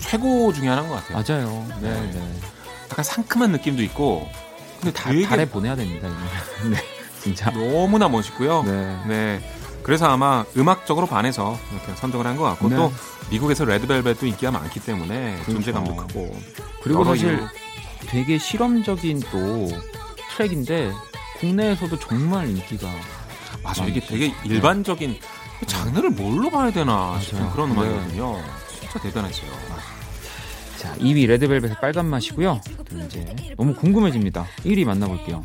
[0.00, 1.44] 최고 중에 하나인 것 같아요.
[1.46, 1.66] 맞아요.
[1.80, 2.32] 네, 네.
[2.90, 4.28] 약간 상큼한 느낌도 있고
[4.80, 6.08] 근데 다, 되게 달에 보내야 됩니다.
[6.08, 6.12] 이
[7.34, 7.34] 거.
[7.34, 7.50] 네, 진짜.
[7.50, 8.62] 너무나 멋있고요.
[8.64, 8.98] 네.
[9.06, 9.40] 네.
[9.82, 12.76] 그래서 아마 음악적으로 반해서 이렇게 선정을 한 것 같고 네.
[12.76, 12.92] 또
[13.30, 16.36] 미국에서 레드벨벳도 인기가 많기 때문에 존재감도 크고
[16.82, 17.46] 그리고 사실 이유.
[18.06, 19.68] 되게 실험적인 또
[20.36, 20.92] 트랙인데
[21.40, 22.88] 국내에서도 정말 인기가
[23.62, 25.18] 맞아 이게 되게 일반적인
[25.66, 27.52] 장르를 뭘로 봐야 되나 싶은 맞아요.
[27.52, 27.74] 그런 네.
[27.74, 28.42] 음악이거든요.
[28.80, 29.50] 진짜 대단했어요.
[30.76, 32.60] 자 2위 레드벨벳의 빨간 맛이고요.
[32.88, 34.46] 또 이제 너무 궁금해집니다.
[34.64, 35.42] 1위 만나볼게요.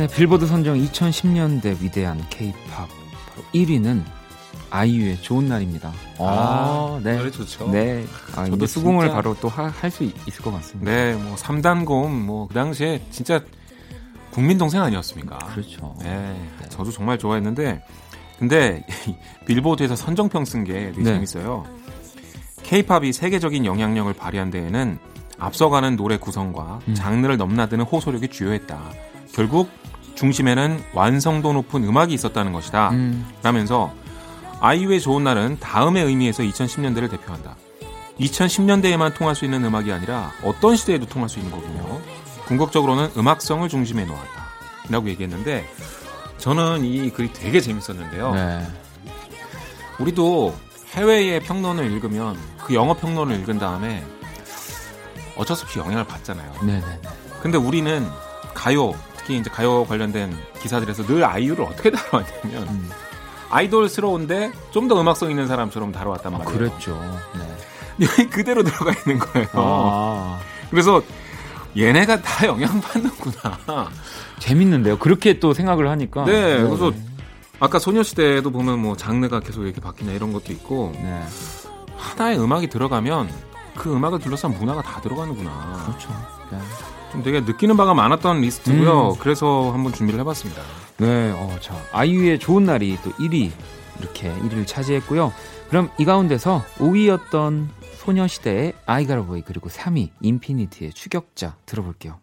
[0.00, 2.88] 네, 빌보드 선정 2010년대 위대한 K-팝 바로
[3.52, 4.02] 1위는
[4.70, 5.92] 아이유의 좋은 날입니다.
[6.18, 7.18] 아, 네.
[7.18, 7.68] 노래 좋죠.
[7.70, 8.06] 네.
[8.34, 10.90] 아, 저도 수긍을 진짜- 바로 또 할 수 있을 것 같습니다.
[10.90, 13.42] 네, 뭐 3단곰 뭐 그 당시에 진짜
[14.30, 15.36] 국민 동생 아니었습니까?
[15.52, 15.94] 그렇죠.
[16.00, 16.34] 네,
[16.70, 17.82] 저도 정말 좋아했는데
[18.38, 21.12] 근데 이 빌보드에서 선정평 쓴 게 되게 네.
[21.12, 21.66] 재밌어요.
[22.62, 24.98] K-팝이 세계적인 영향력을 발휘한 데에는
[25.38, 26.94] 앞서가는 노래 구성과 음.
[26.94, 28.80] 장르를 넘나드는 호소력이 주요했다.
[29.34, 29.68] 결국
[30.14, 32.90] 중심에는 완성도 높은 음악이 있었다는 것이다.
[32.90, 33.92] 음, 라면서
[34.60, 37.56] 아이유의 좋은 날은 다음의 의미에서 2010년대를 대표한다.
[38.20, 42.00] 2010년대에만 통할 수 있는 음악이 아니라 어떤 시대에도 통할 수 있는 거군요.
[42.46, 44.50] 궁극적으로는 음악성을 중심에 놓았다.
[44.90, 45.66] 라고 얘기했는데
[46.38, 48.34] 저는 이 글이 되게 재밌었는데요.
[48.34, 48.66] 네.
[49.98, 50.54] 우리도
[50.94, 54.04] 해외의 평론을 읽으면 그 영어 평론을 읽은 다음에
[55.36, 56.52] 어쩔 수 없이 영향을 받잖아요.
[56.62, 57.00] 네네.
[57.40, 58.06] 근데 우리는
[58.52, 58.94] 가요,
[59.30, 62.90] 특히 이제 가요 관련된 기사들에서 늘 아이유를 어떻게 다뤄왔냐면 음.
[63.50, 66.58] 아이돌스러운데 좀 더 음악성 있는 사람처럼 다뤄왔단 아, 말이에요.
[66.58, 67.20] 그랬죠.
[67.38, 68.06] 네.
[68.06, 69.46] 여기 그대로 들어가 있는 거예요.
[69.52, 70.40] 아,
[70.70, 71.00] 그래서
[71.76, 73.90] 얘네가 다 영향받는구나.
[74.40, 74.98] 재밌는데요.
[74.98, 76.24] 그렇게 또 생각을 하니까.
[76.24, 76.90] 네, 그래서
[77.60, 81.22] 아까 소녀시대에도 보면 뭐 장르가 계속 이렇게 바뀌냐 이런 것도 있고 네.
[81.96, 83.30] 하나의 음악이 들어가면
[83.76, 85.84] 그 음악을 둘러싼 문화가 다 들어가는구나.
[85.86, 86.08] 그렇죠.
[86.50, 86.58] 네.
[87.10, 89.10] 좀 되게 느끼는 바가 많았던 리스트고요.
[89.10, 89.14] 음.
[89.18, 90.62] 그래서 한번 준비를 해봤습니다.
[90.98, 93.50] 네, 어, 자, 아이유의 좋은 날이 또 1위,
[93.98, 95.32] 이렇게 1위를 차지했고요.
[95.68, 97.68] 그럼 이 가운데서 5위였던
[97.98, 102.18] 소녀시대의 아이가라보이, 그리고 3위, 인피니티의 추격자 들어볼게요.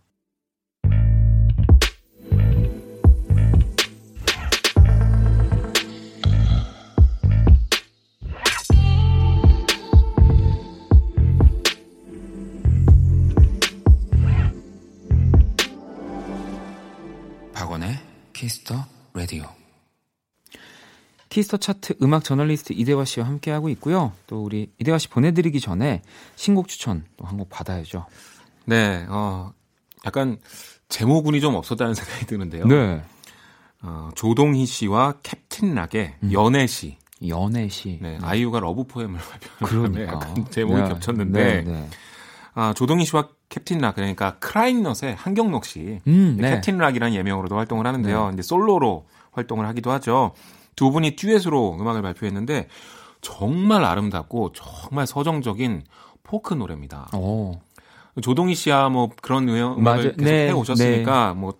[19.27, 19.43] 라디오.
[21.27, 24.13] Kiss the Chart 음악 저널리스트 이대화 씨와 함께하고 있고요.
[24.25, 26.01] 또 우리 이대화 씨 보내드리기 전에
[26.37, 28.05] 신곡 추천 또 한 곡 받아야죠.
[28.65, 29.51] 네, 어,
[30.05, 30.37] 약간
[30.87, 32.65] 제목운이 좀 없었다는 생각이 드는데요.
[32.67, 33.01] 네.
[33.81, 36.31] 어, 조동희 씨와 캡틴 락의 음.
[36.31, 36.97] 연애 시.
[37.27, 37.99] 연애 시.
[38.01, 39.19] 네, 아이유가 Love poem을
[39.59, 40.13] 발표한 그러니까.
[40.13, 40.87] 약간 제목이 네.
[40.87, 41.89] 겹쳤는데 네, 네.
[42.53, 46.55] 아, 조동희 씨와 캡틴 락 그러니까 크라잉넛의 한경록 씨 음, 네.
[46.55, 48.31] 캡틴 락이라는 예명으로도 활동을 하는데요.
[48.33, 49.05] 이제 솔로로
[49.37, 50.31] 활동을 하기도 하죠.
[50.75, 52.67] 두 분이 듀엣으로 음악을 발표했는데
[53.21, 55.83] 정말 아름답고 정말 서정적인
[56.23, 57.07] 포크 노래입니다.
[57.15, 57.59] 오.
[58.21, 60.01] 조동희 씨야 뭐 그런 음악을 맞아.
[60.03, 61.53] 계속 네, 해 오셨으니까 뭐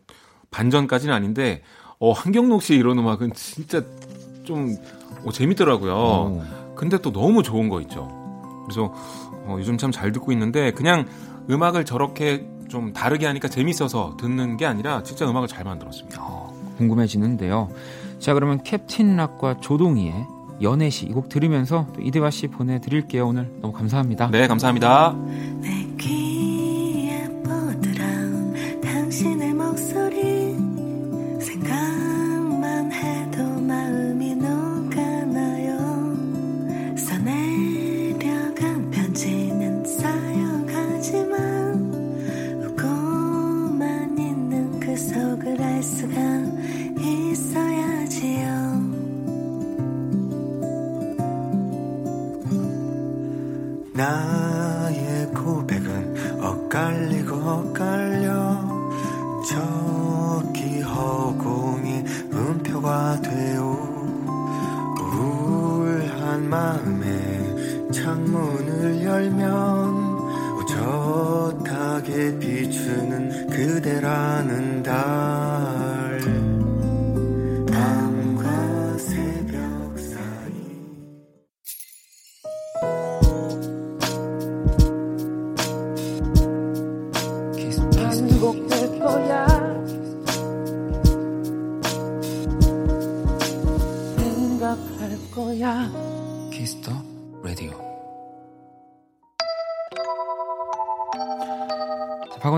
[0.51, 1.61] 반전까지는 아닌데
[1.99, 3.81] 어 한경록 씨 이런 음악은 진짜
[4.43, 4.75] 좀
[5.23, 5.93] 어, 재밌더라고요.
[5.95, 6.43] 오.
[6.75, 8.07] 근데 또 너무 좋은 거 있죠.
[8.65, 8.93] 그래서
[9.45, 11.05] 어, 요즘 참 잘 듣고 있는데 그냥
[11.49, 16.21] 음악을 저렇게 좀 다르게 하니까 재밌어서 듣는 게 아니라 진짜 음악을 잘 만들었습니다.
[16.77, 17.69] 궁금해지는데요.
[18.19, 20.13] 자, 그러면 캡틴 락과 조동희의
[20.61, 23.27] 연애 시 이 곡 들으면서 또 이대화 씨 보내드릴게요.
[23.27, 24.29] 오늘 너무 감사합니다.
[24.31, 25.15] 네, 감사합니다.
[25.61, 30.36] 내 귀에 뻗으란 당신의 목소리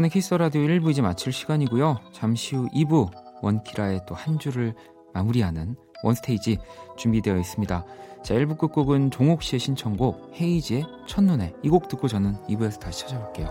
[0.09, 1.99] 자, 박원의 키스터 라디오 1부 이제 마칠 시간이고요.
[2.13, 3.11] 잠시 후 2부
[3.43, 4.73] 원키라의 또 한 주를
[5.13, 6.57] 마무리하는 원스테이지
[6.97, 7.85] 준비되어 있습니다.
[8.23, 13.47] 자, 1부 끝곡은 종옥 씨의 신청곡 헤이즈의 첫눈에 이 곡 듣고 저는 2부에서 다시 찾아올게요.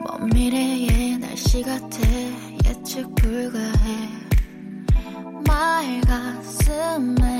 [0.00, 1.98] 먼 미래의 날씨 같아
[2.66, 4.08] 예측 불가해
[5.46, 7.33] 말 가슴에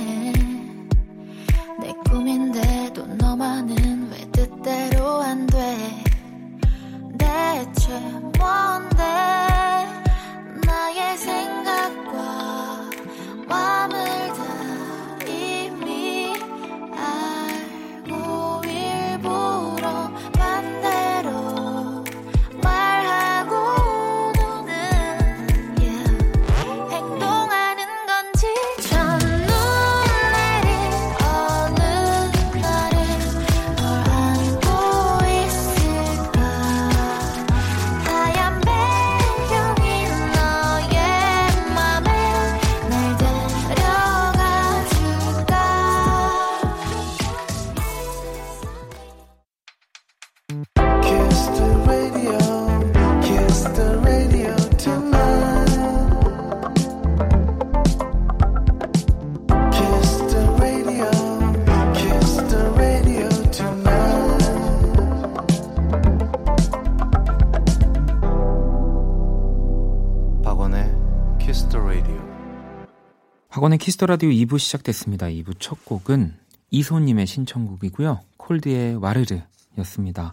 [73.85, 75.27] Kiss the Radio 2부 시작됐습니다.
[75.27, 76.35] 2부 첫 곡은
[76.71, 78.19] 이소님의 신청곡이고요.
[78.39, 80.33] 콜드의 와르르였습니다.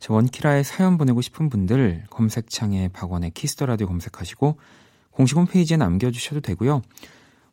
[0.00, 4.58] 저 원키라에 사연 보내고 싶은 분들 검색창에 박원의 Kiss the Radio 검색하시고
[5.12, 6.82] 공식 홈페이지에 남겨주셔도 되고요.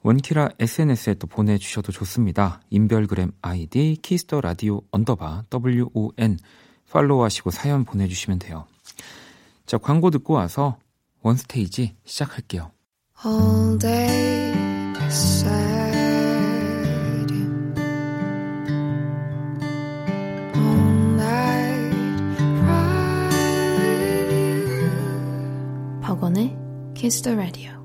[0.01, 2.59] 원키라 SNS에 또 보내주셔도 좋습니다.
[2.71, 6.39] 인별그램 아이디 Kiss the Radio underbar WON
[6.91, 8.65] 팔로우하시고 사연 보내주시면 돼요.
[9.67, 10.79] 자 광고 듣고 와서
[11.21, 12.71] 원스테이지 시작할게요.
[13.23, 14.58] all day
[26.01, 26.55] 박원의
[26.93, 27.78] Kiss the Radio.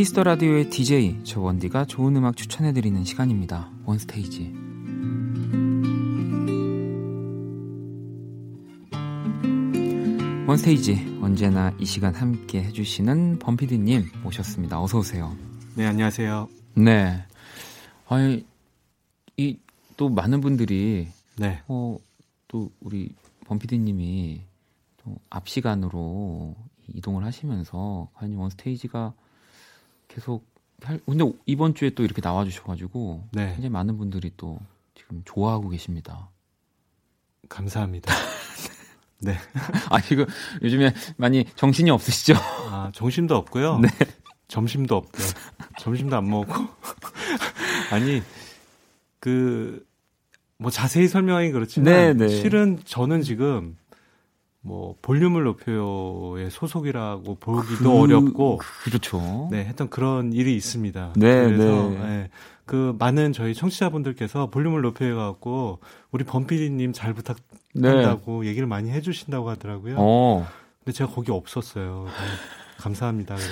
[0.00, 3.70] Kiss the Radio의 DJ 저 원디가 좋은 음악 추천해 드리는 시간입니다.
[3.84, 4.50] 원스테이지.
[10.46, 14.80] 원스테이지 언제나 이 시간 함께 해주시는 범피디님 모셨습니다.
[14.80, 15.36] 어서 오세요.
[15.74, 16.48] 네, 안녕하세요.
[16.76, 17.22] 네.
[18.08, 18.46] 아니
[19.36, 19.58] 이
[19.98, 21.60] 또 많은 분들이 네.
[21.68, 21.98] 어,
[22.48, 24.40] 또 우리 범피디님이
[24.96, 26.56] 또 앞 시간으로
[26.88, 29.12] 이동을 하시면서 과연 원스테이지가
[30.10, 30.44] 계속
[30.82, 33.46] 할, 근데 이번 주에 또 이렇게 나와주셔가지고 네.
[33.52, 34.58] 굉장히 많은 분들이 또
[34.94, 36.30] 지금 좋아하고 계십니다.
[37.48, 38.12] 감사합니다.
[39.20, 39.36] 네.
[39.90, 40.26] 아 지금
[40.62, 42.34] 요즘에 많이 정신이 없으시죠?
[42.70, 43.78] 아, 정신도 없고요.
[43.80, 43.88] 네.
[44.48, 45.26] 점심도 없고요.
[45.78, 46.52] 점심도 안 먹고.
[47.92, 48.20] 아니,
[49.20, 49.86] 그,
[50.56, 52.28] 뭐 자세히 설명하기 그렇지만 네, 네.
[52.28, 53.76] 실은 저는 지금
[54.62, 59.48] 뭐 볼륨을 높여요의 소속이라고 보기도 그- 어렵고 그렇죠.
[59.50, 61.14] 네, 했던 그런 일이 있습니다.
[61.16, 61.98] 네, 그래서 네.
[62.24, 62.30] 예,
[62.66, 65.78] 그 많은 저희 청취자분들께서 볼륨을 높여 갖고
[66.10, 69.94] 우리 범피디님 잘 부탁한다고 얘기를 많이 해 주신다고 하더라고요.
[69.94, 69.98] 네.
[69.98, 70.46] 어,
[70.84, 72.04] 근데 제가 거기 없었어요.
[72.06, 72.12] 네,
[72.82, 73.36] 감사합니다.
[73.36, 73.50] 그래서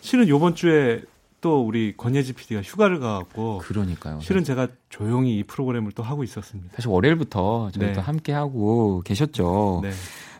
[0.00, 1.02] 실은 요번 주에
[1.40, 4.18] 또 우리 권예지 PD가 휴가를 가갖고 그러니까요.
[4.20, 6.70] 실은 제가 조용히 이 프로그램을 또 하고 있었습니다.
[6.74, 7.92] 사실 월요일부터 저희 네.
[7.92, 9.80] 또 함께 하고 계셨죠.
[9.84, 9.90] 네,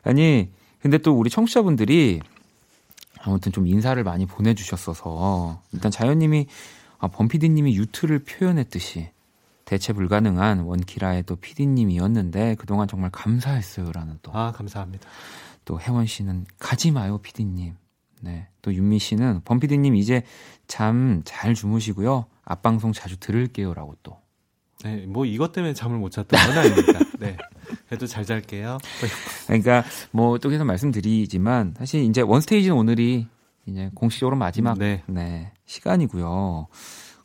[0.03, 2.21] 아니 근데 또 우리 청취자분들이
[3.21, 6.47] 아무튼 좀 인사를 많이 보내주셨어서 일단 자연님이
[6.99, 9.11] 아, 범피디님이 유튜를 표현했듯이
[9.65, 15.09] 대체 불가능한 원키라의 또 피디님이었는데 그동안 정말 감사했어요라는 또 아 감사합니다.
[15.65, 17.75] 또 혜원 씨는 가지 마요 피디님.
[18.23, 18.49] 네.
[18.63, 20.23] 또 윤미 씨는 범 피디님 이제
[20.67, 22.25] 잠 잘 주무시고요.
[22.45, 24.17] 앞방송 자주 들을게요라고 또.
[24.83, 26.99] 네, 뭐 이것 때문에 잠을 못 잤던 건 아닙니다.
[27.19, 27.37] 네,
[27.89, 28.79] 그래도 잘 잘게요.
[29.47, 33.27] 그러니까 뭐 또 계속 말씀드리지만 사실 이제 원스테이지는 오늘이
[33.67, 35.03] 이제 공식적으로 마지막 네.
[35.07, 36.69] 네, 시간이고요.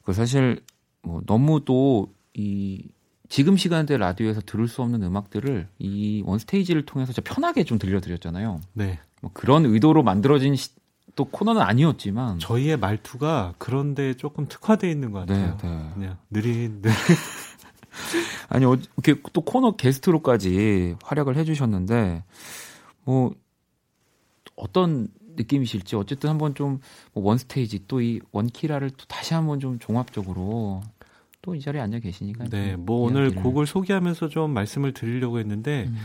[0.03, 0.61] 그 사실
[1.01, 2.87] 뭐 너무 또 이
[3.29, 8.59] 지금 시간대 라디오에서 들을 수 없는 음악들을 이 원스테이지를 통해서 진짜 편하게 좀 들려드렸잖아요.
[8.73, 10.71] 네, 뭐 그런 의도로 만들어진 시-
[11.15, 15.71] 또 코너는 아니었지만 저희의 말투가 그런데 조금 특화돼 있는 것 네, 같아요.
[15.71, 15.89] 네.
[15.93, 16.95] 그냥 느린 느린
[18.49, 22.23] 아니 어, 이렇게 또 코너 게스트로까지 활약을 해주셨는데
[23.03, 23.33] 뭐
[24.55, 26.79] 어떤 느낌이실지 어쨌든 한번 좀
[27.13, 30.81] 뭐 원스테이지 또 이 원키라를 또 다시 한번 좀 종합적으로
[31.41, 33.43] 또 이 자리에 앉아 계시니까 네, 좀뭐 오늘 이야기를.
[33.43, 35.97] 곡을 소개하면서 좀 말씀을 드리려고 했는데 음.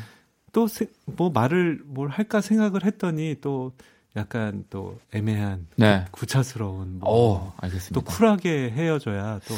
[0.52, 3.72] 또뭐 말을 뭘 할까 생각을 했더니 또
[4.16, 6.04] 약간 또 애매한 네.
[6.10, 7.94] 구차스러운 뭐 어, 알겠습니다.
[7.94, 9.54] 또 쿨하게 헤어져야 또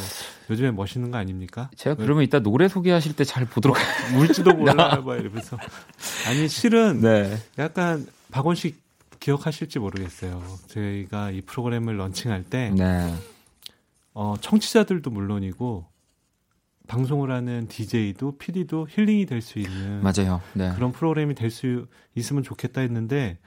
[0.50, 1.70] 요즘에 멋있는 거 아닙니까?
[1.76, 5.56] 제가 그러면 이따 노래 소개하실 때 잘 보도록 할 울지도 몰라요, 막 이러면서.
[6.26, 7.38] 아니 실은 네.
[7.58, 8.74] 약간 박원 씨
[9.20, 10.42] 기억하실지 모르겠어요.
[10.68, 13.14] 저희가 이 프로그램을 런칭할 때 네.
[14.14, 15.86] 어, 청취자들도 물론이고
[16.88, 20.42] 방송을 하는 DJ도 PD도 힐링이 될 수 있는 맞아요.
[20.54, 20.72] 네.
[20.74, 21.86] 그런 프로그램이 될 수
[22.16, 23.38] 있으면 좋겠다 했는데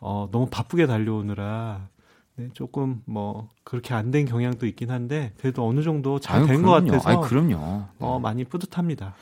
[0.00, 1.88] 어, 너무 바쁘게 달려오느라
[2.36, 6.70] 네, 조금 뭐 그렇게 안 된 경향도 있긴 한데 그래도 어느 정도 잘 된 것.
[6.70, 7.84] 같아서 아유, 그럼요.
[7.98, 9.14] 어, 많이 뿌듯합니다.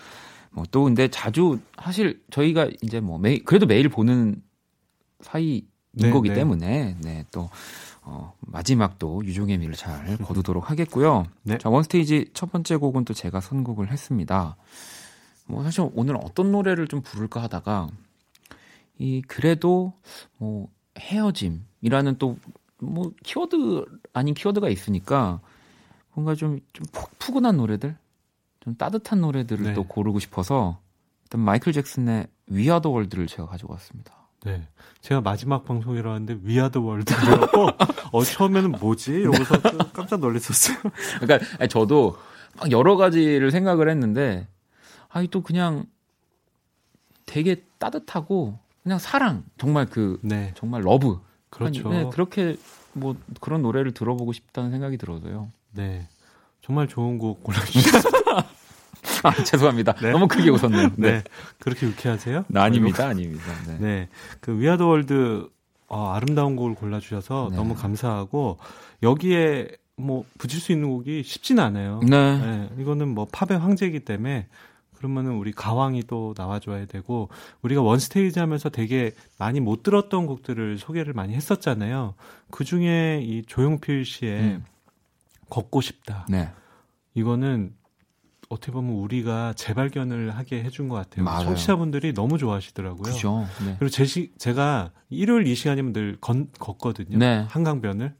[0.52, 4.42] 뭐 또 근데 자주 사실 저희가 이제 뭐 매일 그래도 매일 보는
[5.20, 6.34] 사이인 네, 거기 네.
[6.34, 7.48] 때문에 네또
[8.02, 11.24] 어, 마지막 또 유종의 미를 잘 거두도록 하겠고요.
[11.42, 11.58] 네.
[11.58, 14.56] 자 원스테이지 첫 번째 곡은 또 제가 선곡을 했습니다.
[15.46, 17.88] 뭐 사실 오늘 어떤 노래를 좀 부를까 하다가
[18.99, 19.92] 이 그래도
[20.38, 20.68] 뭐
[20.99, 22.36] 헤어짐이라는 또
[22.78, 25.40] 뭐 키워드 아닌 키워드가 있으니까
[26.12, 27.97] 뭔가 좀, 좀 푹- 푸근한 노래들
[28.61, 29.72] 좀 따뜻한 노래들을 네.
[29.72, 30.78] 또 고르고 싶어서
[31.24, 34.12] 일단 마이클 잭슨의 위아더 월드를 제가 가지고 왔습니다.
[34.44, 34.68] 네.
[35.01, 37.66] 제가 마지막 방송이라 하는데 위아더 월드라고
[38.12, 39.12] 어 처음에는 뭐지?
[39.12, 40.76] 이러고서 좀 깜짝 놀랐었어요.
[41.20, 42.18] 그러니까 아니, 저도
[42.59, 44.47] 막 여러 가지를 생각을 했는데
[45.09, 45.86] 아이 또 그냥
[47.24, 50.53] 되게 따뜻하고 그냥 사랑 정말 그 네.
[50.55, 51.18] 정말 love
[51.51, 51.91] 그렇죠.
[51.91, 52.57] 아니, 네, 그렇게
[52.93, 55.51] 뭐 그런 노래를 들어보고 싶다는 생각이 들어서요.
[55.72, 56.07] 네.
[56.62, 58.12] 정말 좋은 곡 골라주셨어요.
[59.24, 59.95] 아, 죄송합니다.
[59.95, 60.12] 네.
[60.12, 60.91] 너무 크게 웃었네요.
[60.99, 61.14] 네.
[61.14, 61.24] 네.
[61.59, 62.45] 그렇게 유쾌하세요?
[62.47, 63.45] 네, 아닙니다, 아닙니다.
[63.66, 63.78] 네.
[63.80, 64.09] 네.
[64.39, 65.48] 그 We Are the World
[65.89, 67.57] 어, 아름다운 곡을 골라주셔서 네.
[67.57, 68.59] 너무 감사하고
[69.03, 69.66] 여기에
[69.97, 71.99] 뭐 붙일 수 있는 곡이 쉽진 않아요.
[72.09, 72.39] 네.
[72.39, 74.47] 네, 이거는 뭐 팝의 황제이기 때문에
[74.97, 77.28] 그러면은 우리 가왕이 또 나와줘야 되고
[77.62, 82.14] 우리가 원 스테이지 하면서 되게 많이 못 들었던 곡들을 소개를 많이 했었잖아요.
[82.51, 84.64] 그 중에 이 조용필 씨의 음.
[85.49, 86.26] 걷고 싶다.
[86.28, 86.51] 네.
[87.14, 87.74] 이거는
[88.49, 91.24] 어떻게 보면 우리가 재발견을 하게 해준 것 같아요.
[91.24, 91.44] 맞아요.
[91.44, 93.03] 청취자분들이 너무 좋아하시더라고요.
[93.03, 93.47] 그죠.
[93.64, 93.76] 네.
[93.78, 97.18] 그리고 제 시, 제가 일요일 이 시간이면 늘 건, 걷거든요.
[97.18, 97.44] 네.
[97.49, 98.14] 한강변을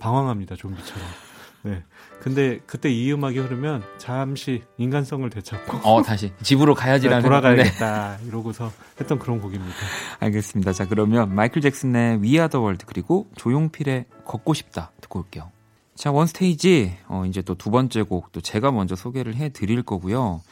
[0.00, 0.56] 방황합니다.
[0.56, 1.27] 좀비처럼.
[1.68, 1.82] 네.
[2.20, 7.22] 근데 그때 이 음악이 흐르면 잠시 인간성을 되찾고 어, 다시 집으로 가야지라는 네.
[7.22, 9.74] 돌아가야겠다 이러고서 했던 그런 곡입니다.
[10.20, 10.72] 알겠습니다.
[10.72, 15.50] 자, 그러면 마이클 잭슨의 the World 그리고 조용필의 걷고 싶다 듣고 올게요.
[15.94, 20.42] 자, 원스테이지 어, 이제 또 두 번째 곡 또 제가 먼저 소개를 해 드릴 거고요.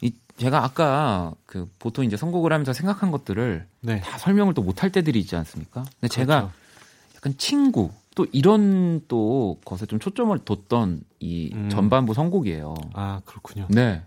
[0.00, 4.00] 이 제가 아까 그 보통 이제 선곡을 하면서 생각한 것들을 네.
[4.00, 5.84] 다 설명을 또 못할 때들이 있지 않습니까?
[6.00, 6.52] 근데 제가 그렇죠.
[7.16, 11.68] 약간 친구 또 이런 또 것에 좀 초점을 뒀던 이 음.
[11.70, 12.74] 전반부 선곡이에요.
[12.94, 13.66] 아 그렇군요.
[13.70, 14.02] 네.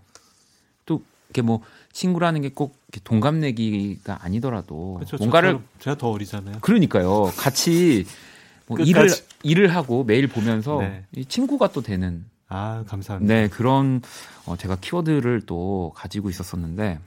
[0.86, 1.60] 또 이렇게 뭐
[1.92, 5.16] 친구라는 게 꼭 동갑내기가 아니더라도 그렇죠.
[5.18, 6.58] 뭔가를 제가 더 어리잖아요.
[6.60, 7.24] 그러니까요.
[7.36, 8.04] 같이
[8.66, 8.78] 뭐.
[8.78, 9.08] 일을
[9.42, 11.04] 일을 하고 매일 보면서 네.
[11.14, 13.32] 이 친구가 또 되는 아 감사합니다.
[13.34, 14.00] 네 그런
[14.46, 16.98] 어, 제가 키워드를 또 가지고 있었었는데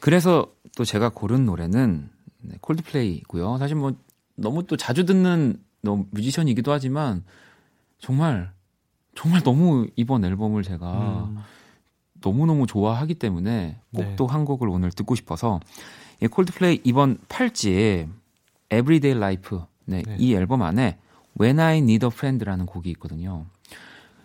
[0.00, 0.46] 그래서
[0.76, 2.08] 또 제가 고른 노래는
[2.40, 3.58] 네, 콜드플레이고요.
[3.58, 3.92] 사실 뭐
[4.34, 7.24] 너무 또 자주 듣는 뮤지션이기도 하지만
[7.98, 8.52] 정말
[9.14, 11.38] 정말 너무 이번 앨범을 제가 음,
[12.20, 14.16] 너무너무 좋아하기 때문에 꼭 네.
[14.16, 15.60] 또한 곡을 오늘 듣고 싶어서
[16.22, 18.08] 이 콜드플레이 이번 8집
[18.72, 20.16] Everyday Life 네, 네.
[20.18, 20.98] 이 앨범 안에
[21.38, 23.46] When I Need a Friend라는 곡이 있거든요.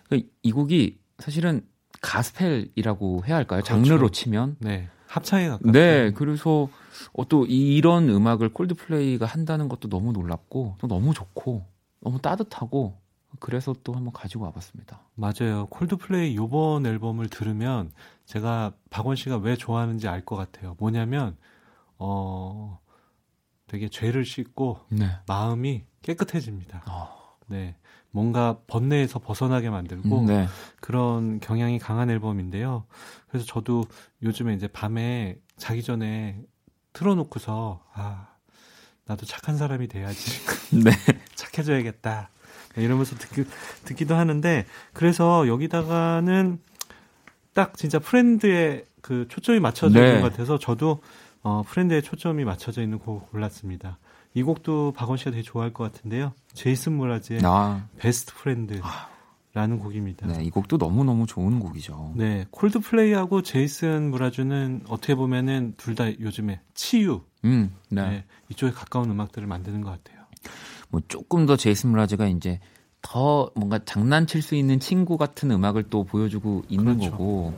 [0.08, 1.62] 그이 곡이 사실은
[2.00, 3.62] 가스펠이라고 해야 할까요?
[3.62, 4.12] 장르로 그렇죠.
[4.12, 5.72] 치면 네 합창에 가깝죠.
[5.72, 6.68] 네, 그래서
[7.12, 11.64] 어, 또 이런 음악을 콜드플레이가 한다는 것도 너무 놀랍고 또 너무 좋고
[12.00, 12.98] 너무 따뜻하고
[13.40, 15.00] 그래서 또 한번 가지고 와봤습니다.
[15.14, 15.66] 맞아요.
[15.70, 17.92] 콜드플레이 요번 앨범을 들으면
[18.24, 20.76] 제가 박원 씨가 왜 좋아하는지 알 것 같아요.
[20.78, 21.36] 뭐냐면
[21.98, 22.78] 어
[23.66, 25.08] 되게 죄를 씻고 네.
[25.26, 26.82] 마음이 깨끗해집니다.
[26.88, 27.76] 어, 네.
[28.10, 30.46] 뭔가 번뇌에서 벗어나게 만들고 음, 네.
[30.80, 32.86] 그런 경향이 강한 앨범인데요.
[33.28, 33.84] 그래서 저도
[34.22, 36.40] 요즘에 이제 밤에 자기 전에
[36.98, 38.26] 틀어놓고서 아
[39.06, 40.30] 나도 착한 사람이 돼야지
[40.84, 40.90] 네.
[41.36, 42.28] 착해져야겠다
[42.74, 43.44] 네, 이러면서 듣기,
[43.84, 46.58] 듣기도 하는데 그래서 여기다가는
[47.54, 50.08] 딱 진짜 friend의 그 초점이 맞춰져 네.
[50.08, 51.00] 있는 것 같아서 저도
[51.42, 53.98] 어, friend의 초점이 맞춰져 있는 곡을 골랐습니다.
[54.34, 56.32] 이 곡도 박원 씨가 되게 좋아할 것 같은데요.
[56.52, 58.80] 제이슨 므라즈의 아, Best Friend
[59.58, 60.28] 라는 곡입니다.
[60.28, 62.12] 네, 이 곡도 너무너무 좋은 곡이죠.
[62.14, 68.02] 네, 콜드플레이하고 제이슨 므라즈는 어떻게 보면은 둘 다 요즘에 치유, 음, 네.
[68.08, 70.24] 네, 이쪽에 가까운 음악들을 만드는 것 같아요.
[70.90, 72.60] 뭐 조금 더 제이슨 므라즈가 이제
[73.02, 77.10] 더 뭔가 장난칠 수 있는 친구 같은 음악을 또 보여주고 있는 그렇죠.
[77.10, 77.52] 거고,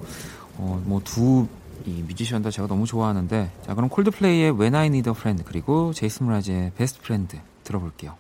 [0.57, 1.47] 어, 뭐두
[1.85, 5.93] 이 뮤지션 다 제가 너무 좋아하는데, 자, 그럼 콜드플레이의 When I Need a Friend, 그리고
[5.93, 8.17] 제이슨 브라즈의 Best Friend 들어볼게요.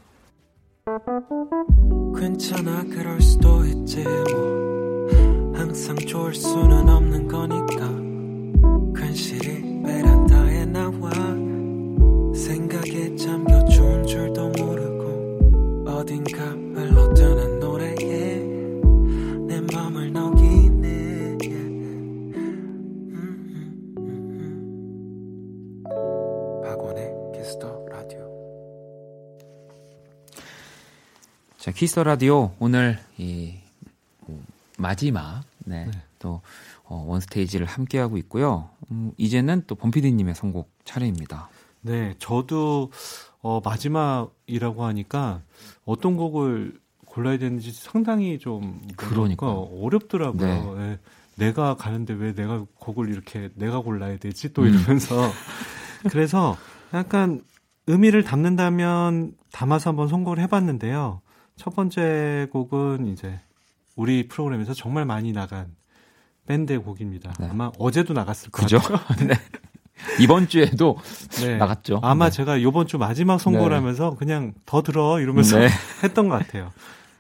[2.18, 5.09] 괜찮아 그럴 수도 있지 뭐.
[5.55, 9.01] 항상 좋을 수는 없는 거니까.
[9.01, 11.11] 괜시리 베란다에 나와.
[12.34, 16.49] 생각에 잠겨 좋은 줄도 모르고 어딘가
[31.70, 33.54] 자, 키스 더 라디오 오늘 이
[34.26, 34.42] 뭐,
[34.76, 35.92] 마지막 네, 네.
[36.18, 36.40] 또
[36.82, 38.70] 어, 원스테이지를 함께 하고 있고요.
[38.90, 41.48] 음, 이제는 또 범피디님의 선곡 차례입니다.
[41.82, 42.90] 네, 저도
[43.40, 45.42] 어, 마지막이라고 하니까
[45.84, 49.52] 어떤 곡을 골라야 되는지 상당히 좀 그러니까요.
[49.52, 50.74] 뭐랄까 어렵더라고요.
[50.74, 50.90] 네.
[50.90, 50.98] 예.
[51.36, 54.52] 내가 가는데 왜 내가 곡을 이렇게 내가 골라야 되지?
[54.52, 54.74] 또 음.
[54.74, 55.30] 이러면서
[56.10, 56.56] 그래서
[56.92, 57.42] 약간
[57.86, 61.20] 의미를 담는다면 담아서 한번 선곡을 해봤는데요.
[61.61, 63.38] 첫 번째 곡은 이제
[63.94, 65.66] 우리 프로그램에서 정말 많이 나간
[66.46, 67.34] 밴드의 곡입니다.
[67.38, 67.48] 네.
[67.50, 68.50] 아마 어제도 나갔을?
[68.50, 68.80] 거예요.
[69.28, 69.34] 네.
[70.18, 70.96] 이번 주에도
[71.42, 71.58] 네.
[71.58, 72.00] 나갔죠.
[72.02, 72.30] 아마 네.
[72.30, 73.74] 제가 요번 주 마지막 선곡을 네.
[73.74, 75.68] 하면서 그냥 더 들어 이러면서 네.
[76.02, 76.72] 했던 것 같아요.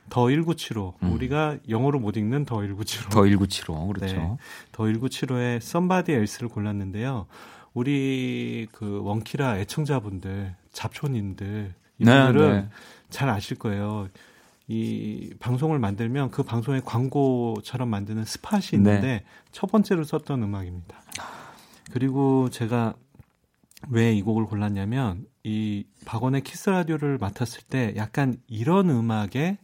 [0.08, 0.94] 더 1975.
[1.02, 1.12] 음.
[1.12, 3.10] 우리가 영어로 못 읽는 더 1975.
[3.10, 3.86] 더 1975.
[3.88, 4.16] 그렇죠.
[4.16, 4.36] 네.
[4.72, 7.26] 더 1975의 Somebody Else를 골랐는데요.
[7.74, 12.70] 우리 그 원키라 애청자분들, 잡촌인들 이분들은.
[13.10, 14.08] 잘 아실 거예요.
[14.72, 19.24] 이 방송을 만들면 그 방송의 광고처럼 만드는 스팟이 있는데 네.
[19.50, 21.02] 첫 번째로 썼던 음악입니다.
[21.90, 22.94] 그리고 제가
[23.88, 29.58] 왜 이 곡을 골랐냐면 이 박원의 키스 라디오를 맡았을 때 약간 이런 음악에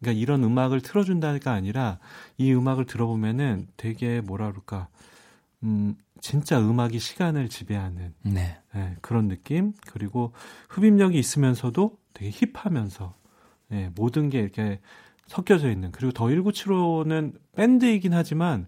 [0.00, 1.98] 그러니까 이런 음악을 틀어준다가 아니라
[2.36, 4.88] 이 음악을 들어보면은 되게 뭐라 그럴까
[5.62, 8.58] 음 진짜 음악이 시간을 지배하는 네.
[8.74, 10.32] 예, 그런 느낌 그리고
[10.68, 13.14] 흡입력이 있으면서도 되게 힙하면서
[13.72, 14.80] 예, 모든 게 이렇게
[15.26, 18.66] 섞여져 있는 그리고 더 1975는 밴드이긴 하지만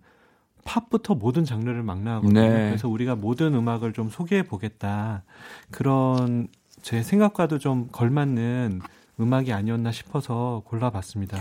[0.65, 2.41] 팝부터 모든 장르를 망라하거든요.
[2.41, 2.69] 네.
[2.69, 5.25] 그래서 우리가 모든 음악을 좀 소개해 보겠다
[5.71, 6.49] 그런
[6.83, 8.81] 제 생각과도 좀 걸맞는
[9.19, 11.41] 음악이 아니었나 싶어서 골라봤습니다.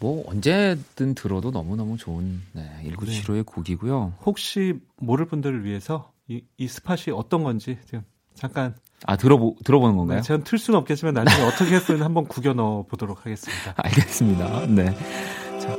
[0.00, 4.14] 뭐 언제든 들어도 너무너무 좋은 네, 1975의 곡이고요.
[4.24, 8.04] 혹시 모를 분들을 위해서 이, 이 스팟이 어떤 건지 지금
[8.34, 8.74] 잠깐
[9.06, 10.18] 아, 들어보 들어보는 건가요?
[10.18, 13.74] 네, 제가 틀 수는 없겠지만 나중에 어떻게 했으면 한번 구겨 넣어 보도록 하겠습니다.
[13.82, 14.66] 알겠습니다.
[14.66, 14.94] 네.
[15.58, 15.76] 자.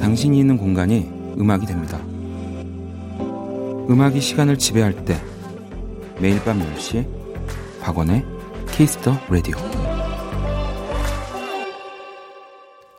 [0.00, 1.08] 당신이 있는 공간이
[1.38, 1.98] 음악이 됩니다.
[3.88, 5.20] 음악이 시간을 지배할 때
[6.20, 7.06] 매일 밤 10시
[7.80, 8.24] 박원의
[8.72, 9.56] 키스 더 라디오.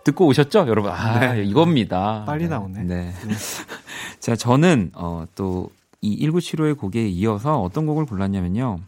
[0.06, 0.92] 듣고 오셨죠, 여러분?
[0.92, 1.44] 아, 네.
[1.44, 2.24] 이겁니다.
[2.26, 2.50] 빨리 네.
[2.50, 2.84] 나오네.
[2.84, 3.14] 네.
[4.22, 5.70] 자, 저는 어, 또
[6.02, 8.80] 이 1975의 곡에 이어서 어떤 곡을 골랐냐면요.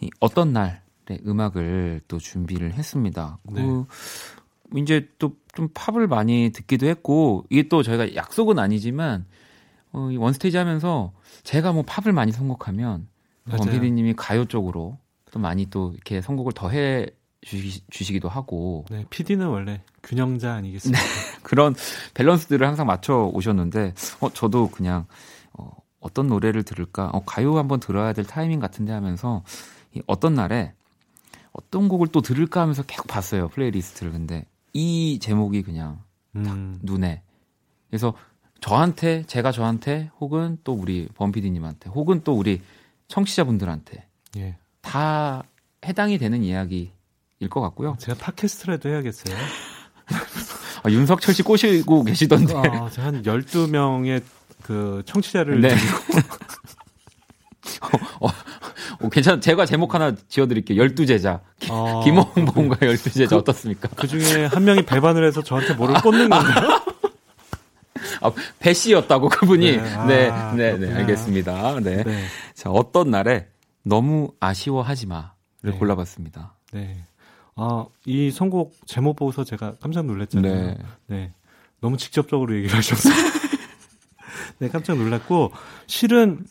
[0.00, 3.38] 이 어떤 날의 음악을 또 준비를 했습니다.
[3.44, 3.62] 네.
[3.62, 3.86] 그
[4.78, 9.26] 이제 또 좀 팝을 많이 듣기도 했고 이게 또 저희가 약속은 아니지만
[9.90, 11.12] 어, 이 원스테이지 하면서
[11.42, 13.08] 제가 뭐 팝을 많이 선곡하면.
[13.50, 14.98] 원피디님이 가요 쪽으로
[15.32, 17.06] 또 많이 또 이렇게 선곡을 더해
[17.40, 21.02] 주시 기도 하고 네, PD는 원래 균형자 아니겠습니까?
[21.42, 21.74] 그런
[22.12, 25.06] 밸런스들을 항상 맞춰 오셨는데 어 저도 그냥
[26.00, 29.42] 어, 어떤 노래를 들을까 어, 가요 한번 들어야 될 타이밍 같은데 하면서
[29.94, 30.72] 이 어떤 날에
[31.52, 36.02] 어떤 곡을 또 들을까 하면서 계속 봤어요 플레이리스트를 근데 이 제목이 그냥
[36.36, 37.22] 음, 눈에
[37.88, 38.14] 그래서
[38.60, 42.60] 저한테 제가 저한테 혹은 또 우리 범피디님한테 혹은 또 우리
[43.08, 44.56] 청취자분들한테 예.
[44.80, 45.44] 다
[45.84, 46.90] 해당이 되는 이야기일
[47.50, 47.96] 것 같고요.
[47.98, 49.36] 제가 팟캐스트라도 해야겠어요.
[50.82, 52.54] 아, 윤석철 씨 꼬시고 계시던데.
[52.54, 54.22] 아, 제가 한 12명의
[54.68, 55.70] 그 청취자를 네.
[55.70, 55.96] 드리고
[59.00, 59.40] 어, 괜찮.
[59.40, 60.78] 제가 제목 하나 지어드릴게요.
[60.78, 61.40] 열두 제자.
[61.70, 63.88] 아, 김홍범과 열두 제자 어떻습니까?
[63.96, 66.82] 그 중에 한 명이 배반을 해서 저한테 뭐를 꽂는 건가요?
[68.20, 69.78] 아, 배 씨였다고 그분이.
[69.78, 70.94] 네, 아, 네, 네, 네.
[70.96, 71.80] 알겠습니다.
[71.80, 72.04] 네.
[72.04, 72.24] 네.
[72.52, 73.48] 자, 어떤 날에
[73.84, 75.30] 너무 아쉬워하지 마를
[75.62, 75.70] 네.
[75.72, 76.56] 골라봤습니다.
[76.72, 77.04] 네.
[77.56, 80.54] 아, 이 선곡 제목 보고서 제가 깜짝 놀랐잖아요.
[80.54, 80.76] 네.
[81.06, 81.32] 네.
[81.80, 83.08] 너무 직접적으로 얘기를 하셔서.
[84.58, 85.52] 네, 깜짝 놀랐고,
[85.86, 86.44] 실은,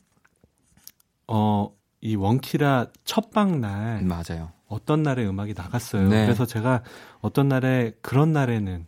[1.27, 4.51] 어, 이 원키라 첫방 날, 맞아요.
[4.67, 6.07] 어떤 날에 음악이 나갔어요.
[6.07, 6.25] 네.
[6.25, 6.83] 그래서 제가
[7.21, 8.85] 어떤 날에, 그런 날에는,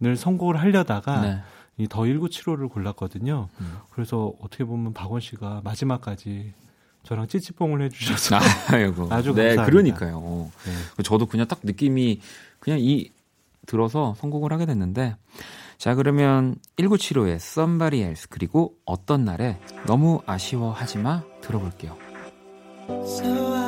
[0.00, 1.42] 를 선곡을 하려다가, 네.
[1.76, 3.48] 이더 1975를 골랐거든요.
[3.60, 3.78] 음.
[3.90, 6.52] 그래서 어떻게 보면 박원 씨가 마지막까지
[7.02, 8.36] 저랑 찌찌뽕을 해주셔서.
[8.72, 9.08] 아이고.
[9.12, 9.64] 아주 네, 감사합니다.
[9.64, 10.50] 그러니까요.
[10.96, 11.02] 네.
[11.02, 12.20] 저도 그냥 딱 느낌이
[12.58, 13.10] 그냥 이
[13.66, 15.16] 들어서 선곡을 하게 됐는데
[15.80, 21.96] 자 그러면 1975의 Somebody Else 그리고 어떤 날에 너무 아쉬워하지 마 들어볼게요.
[23.06, 23.59] So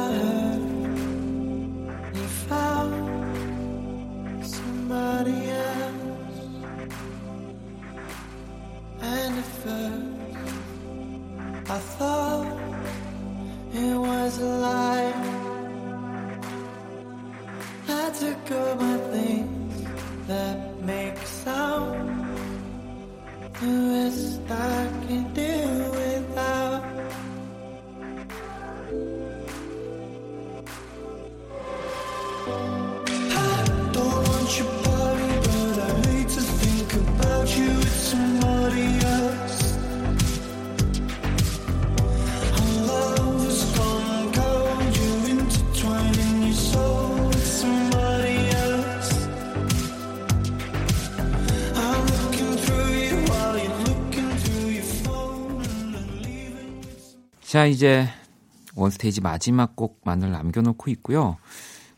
[23.63, 25.32] the rest I can
[57.53, 58.09] 자 이제
[58.77, 61.37] 원스테이지 마지막 곡만을 남겨놓고 있고요.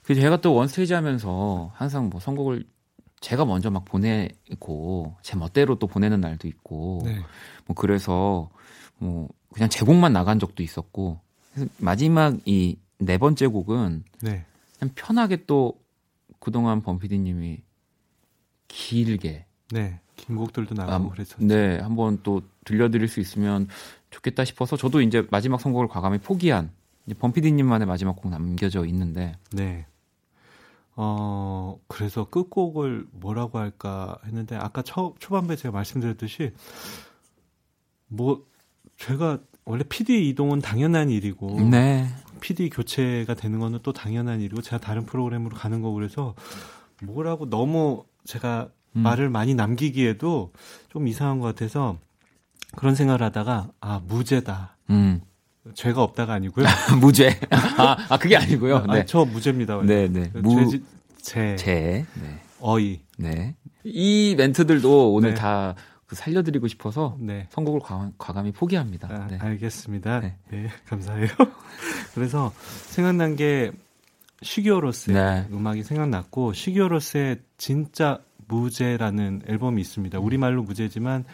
[0.03, 2.65] 그 제가 또 원스테이지 하면서 항상 뭐 선곡을
[3.21, 7.21] 제가 먼저 막 보내고 제 멋대로 또 보내는 날도 있고 네.
[7.67, 8.51] 뭐 그래서
[8.99, 11.21] 뭐 그냥 제 곡만 나간 적도 있었고
[11.79, 14.45] 마지막 이 네 번째 곡은 네.
[14.77, 15.81] 그냥 편하게 또
[16.41, 17.63] 그동안 범피디님이
[18.67, 20.01] 길게 네.
[20.17, 21.45] 긴 곡들도 나가고 그랬었죠.
[21.45, 23.69] 네, 한번 또 들려드릴 수 있으면
[24.11, 26.71] 좋겠다 싶어서 저도 이제 마지막 선곡을 과감히 포기한
[27.19, 29.87] 범피디님만의 마지막 곡 남겨져 있는데 네.
[30.97, 36.53] 어, 그래서 끝곡을 뭐라고 할까 했는데, 아까 초, 초반부에 제가 말씀드렸듯이,
[38.07, 38.45] 뭐,
[38.97, 42.07] 제가 원래 PD 이동은 당연한 일이고, 네,
[42.41, 46.35] PD 교체가 되는 거는 또 당연한 일이고, 제가 다른 프로그램으로 가는 거고, 그래서
[47.03, 49.03] 뭐라고 너무 제가 음.
[49.03, 50.53] 말을 많이 남기기에도
[50.91, 51.99] 좀 이상한 것 같아서,
[52.77, 54.77] 그런 생각을 하다가, 아, 무죄다.
[54.91, 55.21] 음,
[55.75, 56.65] 죄가 없다가 아니고요.
[57.01, 57.39] 무죄.
[57.79, 58.85] 아, 아 그게 아니고요.
[58.89, 59.81] 아, 네, 저 무죄입니다.
[59.83, 60.83] 네, 네, 그 무, 죄지-
[61.21, 63.01] 제, 제, 네, 어이.
[63.17, 63.55] 네.
[63.85, 65.41] 이 멘트들도 오늘 네.
[65.41, 67.49] 다그 살려드리고 싶어서 네.
[67.51, 69.09] 선곡을 과, 과감 히 포기합니다.
[69.11, 69.39] 아, 네.
[69.41, 70.21] 알겠습니다.
[70.21, 70.37] 네.
[70.51, 70.69] 네.
[70.87, 71.29] 감사해요.
[72.15, 72.53] 그래서
[72.87, 73.73] 생각난 게
[74.43, 75.49] 시기어로스의 네.
[75.53, 80.19] 음악이 생각났고 시기어로스의 진짜 무제라는 앨범이 있습니다.
[80.19, 81.25] 우리말로 무제지만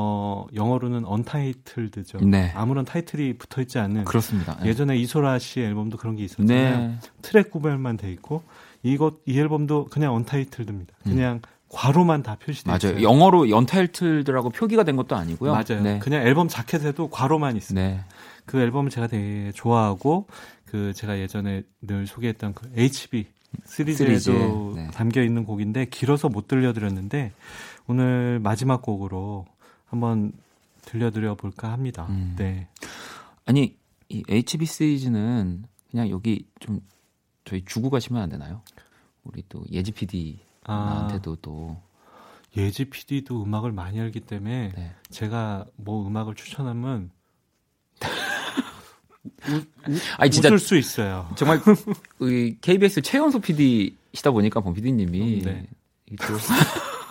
[0.00, 2.18] 어 영어로는 언타이틀드죠.
[2.20, 2.52] 네.
[2.54, 4.56] 아무런 타이틀이 붙어 있지 않은 그렇습니다.
[4.62, 4.68] 네.
[4.68, 6.78] 예전에 이소라 씨 앨범도 그런 게 있었잖아요.
[6.78, 6.98] 네.
[7.20, 8.44] 트랙 구별만 돼 있고
[8.84, 10.94] 이것 이 앨범도 그냥 언타이틀드입니다.
[11.02, 12.92] 그냥 괄호만 다 표시돼 있어요.
[12.92, 12.94] 음.
[12.94, 13.02] 맞아요.
[13.02, 15.50] 영어로 연타이틀들하고 표기가 된 것도 아니고요.
[15.50, 15.82] 맞아요.
[15.82, 15.98] 네.
[15.98, 17.74] 그냥 앨범 자켓에도 괄호만 있어요.
[17.74, 18.00] 네.
[18.46, 20.26] 그 앨범을 제가 되게 좋아하고
[20.64, 23.26] 그 제가 예전에 늘 소개했던 그 HB
[23.66, 24.34] 시리즈에도 시리즈에,
[24.76, 24.90] 네.
[24.92, 27.32] 담겨 있는 곡인데 길어서 못 들려드렸는데
[27.86, 29.46] 오늘 마지막 곡으로
[29.88, 30.32] 한번
[30.82, 32.06] 들려드려 볼까 합니다.
[32.08, 32.34] 음.
[32.38, 32.68] 네.
[33.44, 33.76] 아니
[34.08, 36.80] 이 HB 시리즈는 그냥 여기 좀
[37.44, 38.62] 저희 주고 가시면 안 되나요?
[39.24, 41.80] 우리 또 예지 PD한테도 또
[42.56, 44.94] 예지 PD도 음악을 많이 알기 때문에 네.
[45.10, 47.10] 제가 뭐 음악을 추천하면
[50.18, 51.28] 아니 진짜 웃을 수 있어요.
[51.36, 51.60] 정말
[52.20, 55.66] 이 KBS 최연소 PD시다 보니까 범 PD님이 음, 네.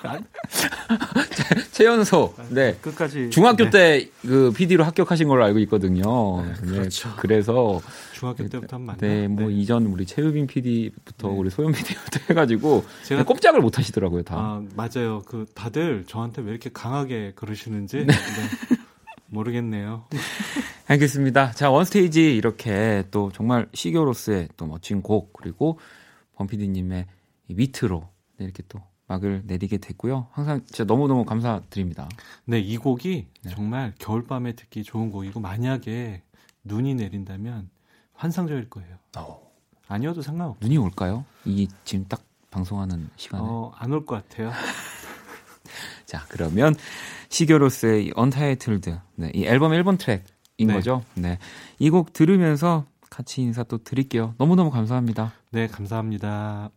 [1.72, 4.10] 최연소 네 끝까지 중학교 네.
[4.22, 6.44] 때그 PD로 합격하신 걸로 알고 있거든요.
[6.46, 7.14] 네, 그렇죠.
[7.18, 7.82] 그래서
[8.14, 9.00] 중학교 때부터 한 만나.
[9.00, 11.34] 네, 뭐 이전 우리 최유빈 PD부터 네.
[11.36, 14.36] 우리 소연 PD부터 해가지고 제가 꼼짝을 못 하시더라고요 다.
[14.38, 15.22] 아, 맞아요.
[15.26, 18.14] 그 다들 저한테 왜 이렇게 강하게 그러시는지 네.
[19.28, 20.06] 모르겠네요.
[20.88, 21.52] 알겠습니다.
[21.52, 25.80] 자, 원스테이지 이렇게 또 정말 시교로스의 또 멋진 곡, 그리고
[26.36, 27.06] 범피디님의
[27.50, 30.28] 이 위트로 네, 이렇게 또 막을 내리게 됐고요.
[30.32, 32.10] 항상 진짜 너무너무 감사드립니다.
[32.46, 33.50] 네, 이 곡이 네.
[33.52, 36.22] 정말 겨울밤에 듣기 좋은 곡이고 만약에
[36.66, 37.70] 눈이 내린다면
[38.14, 38.98] 환상적일 거예요.
[39.88, 40.58] 아니어도 상관없어요.
[40.62, 41.24] 눈이 올까요?
[41.46, 43.44] 이 지금 딱 방송하는 시간에.
[43.46, 44.52] 어, 안 올 것 같아요.
[46.06, 46.76] 자, 그러면
[47.30, 50.74] 시교로스의 이 언타이틀드, 네, 이 앨범 1번 트랙인 네.
[50.74, 51.04] 거죠.
[51.16, 51.38] 네.
[51.80, 54.34] 이 곡 들으면서 같이 인사 또 드릴게요.
[54.38, 55.34] 너무너무 감사합니다.
[55.52, 56.70] 네, 감사합니다.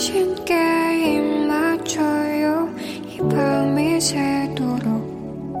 [0.00, 0.54] 당신께
[1.14, 2.74] 입 맞춰요
[3.06, 5.52] 이 밤이 새도록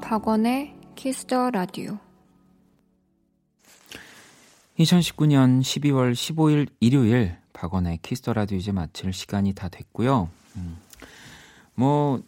[0.00, 1.98] 박원의 키스 더 라디오
[4.78, 10.30] 2019년 12월 15일 일요일 박원의 키스 더 라디오 이제 마칠 시간이 다 됐고요.
[10.54, 10.76] 음,
[11.74, 12.22] 뭐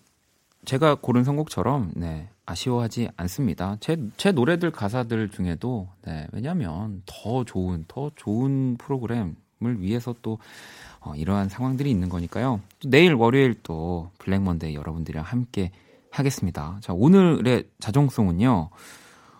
[0.64, 3.76] 제가 고른 선곡처럼 네, 아쉬워하지 않습니다.
[3.78, 10.38] 제, 제 노래들 가사들 중에도 네, 왜냐하면 더 좋은 더 좋은 프로그램을 위해서 또
[11.00, 12.60] 어, 이러한 상황들이 있는 거니까요.
[12.80, 15.70] 또 내일 월요일 또 블랙 먼데이 여러분들이랑 함께
[16.10, 16.78] 하겠습니다.
[16.82, 18.70] 자 오늘의 자정송은요.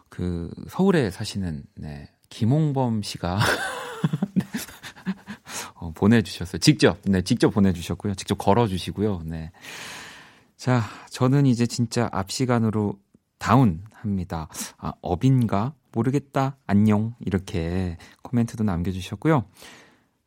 [0.09, 3.39] 그 서울에 사시는 네, 김홍범 씨가
[5.75, 6.59] 어, 보내주셨어요.
[6.59, 8.14] 직접, 네, 직접 보내주셨고요.
[8.14, 9.23] 직접 걸어주시고요.
[9.25, 9.51] 네.
[10.57, 12.99] 자, 저는 이제 진짜 앞 시간으로
[13.39, 14.49] 다운합니다.
[14.77, 16.57] 아, 업인가 모르겠다.
[16.66, 19.45] 안녕 이렇게 코멘트도 남겨주셨고요.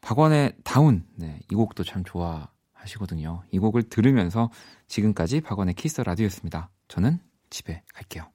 [0.03, 3.43] 박원의 다운, 네, 이 곡도 참 좋아하시거든요.
[3.51, 4.51] 이 곡을 들으면서
[4.87, 6.69] 지금까지 박원의 키스 라디오였습니다.
[6.89, 8.29] 저는 집에 갈게요.